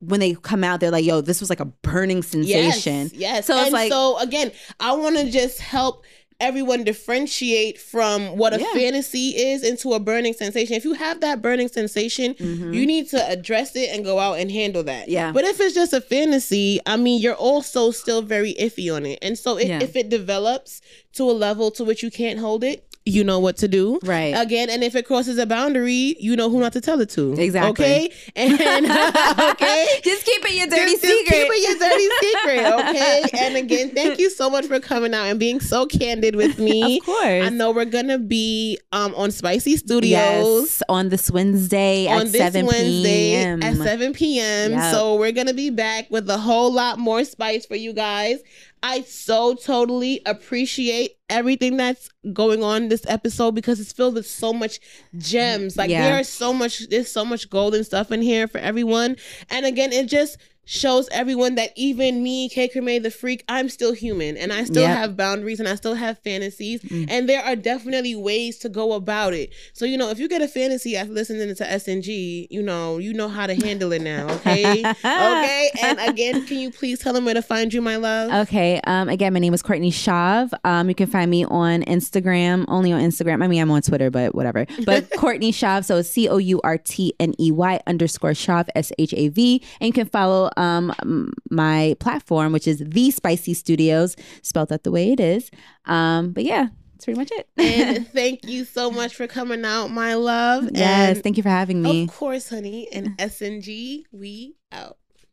[0.00, 3.46] when they come out, they're like, "Yo, this was like a burning sensation." Yes, yes.
[3.46, 6.04] So it's and like- so again, I want to just help
[6.40, 8.72] everyone differentiate from what a Yeah.
[8.74, 10.74] fantasy is into a burning sensation.
[10.74, 12.74] If you have that burning sensation, Mhm.
[12.74, 15.08] you need to address it and go out and handle that.
[15.08, 15.30] Yeah.
[15.30, 19.20] But if it's just a fantasy, I mean, you're also still very iffy on it.
[19.22, 19.78] And so if, Yeah.
[19.82, 20.80] if it develops
[21.14, 23.98] to a level to which you can't hold it, you know what to do.
[24.02, 24.32] Right.
[24.34, 27.34] Again, and if it crosses a boundary, you know who not to tell it to.
[27.34, 27.70] Exactly.
[27.84, 28.10] Okay.
[28.34, 28.54] And
[29.50, 29.86] okay.
[30.02, 31.34] just keep it your dirty Just- just secret.
[31.34, 33.24] keep it your dirty secret, okay?
[33.44, 36.98] and again, thank you so much for coming out and being so candid with me.
[36.98, 37.44] Of course.
[37.44, 42.32] I know we're gonna be um on Spicy Studios Yes, on this Wednesday on at
[42.32, 43.62] this 7 Wednesday p.m.
[43.62, 44.70] at 7 p.m.
[44.72, 44.92] Yep.
[44.94, 48.38] So we're gonna be back with a whole lot more spice for you guys.
[48.86, 54.52] I so totally appreciate everything that's going on this episode because it's filled with so
[54.52, 54.78] much
[55.16, 55.74] gems.
[55.78, 56.02] Like Yeah.
[56.10, 59.16] there is so much, there's so much golden stuff in here for everyone.
[59.48, 63.92] And again, it just shows everyone that even me, Kay Creme the freak, I'm still
[63.92, 64.96] human and I still Yep.
[64.96, 66.82] have boundaries and I still have fantasies.
[66.82, 67.06] Mm.
[67.08, 69.50] And there are definitely ways to go about it.
[69.72, 73.12] So, you know, if you get a fantasy after listening to SNG, you know, you
[73.12, 74.84] know how to handle it now, okay?
[75.04, 75.70] okay.
[75.82, 78.48] And again, can you please tell them where to find you, my love?
[78.48, 78.80] Okay.
[78.84, 80.52] Um, again, my name is Courtney Shav.
[80.64, 83.42] Um, you can find me on Instagram, only on Instagram.
[83.42, 84.66] I mean, I'm on Twitter, but whatever.
[84.84, 88.68] But Courtney Shav, so it's C O U R T N E Y underscore Shav,
[88.74, 89.62] S H A V.
[89.80, 94.90] And you can follow um my platform, which is The Spicy Studios, spelled out the
[94.90, 95.50] way it is.
[95.86, 97.48] Um, but yeah, that's pretty much it.
[97.56, 100.70] and thank you so much for coming out, my love.
[100.72, 102.04] yes, And thank you for having me.
[102.04, 102.88] of course, honey.
[102.92, 104.96] And SNG, we out.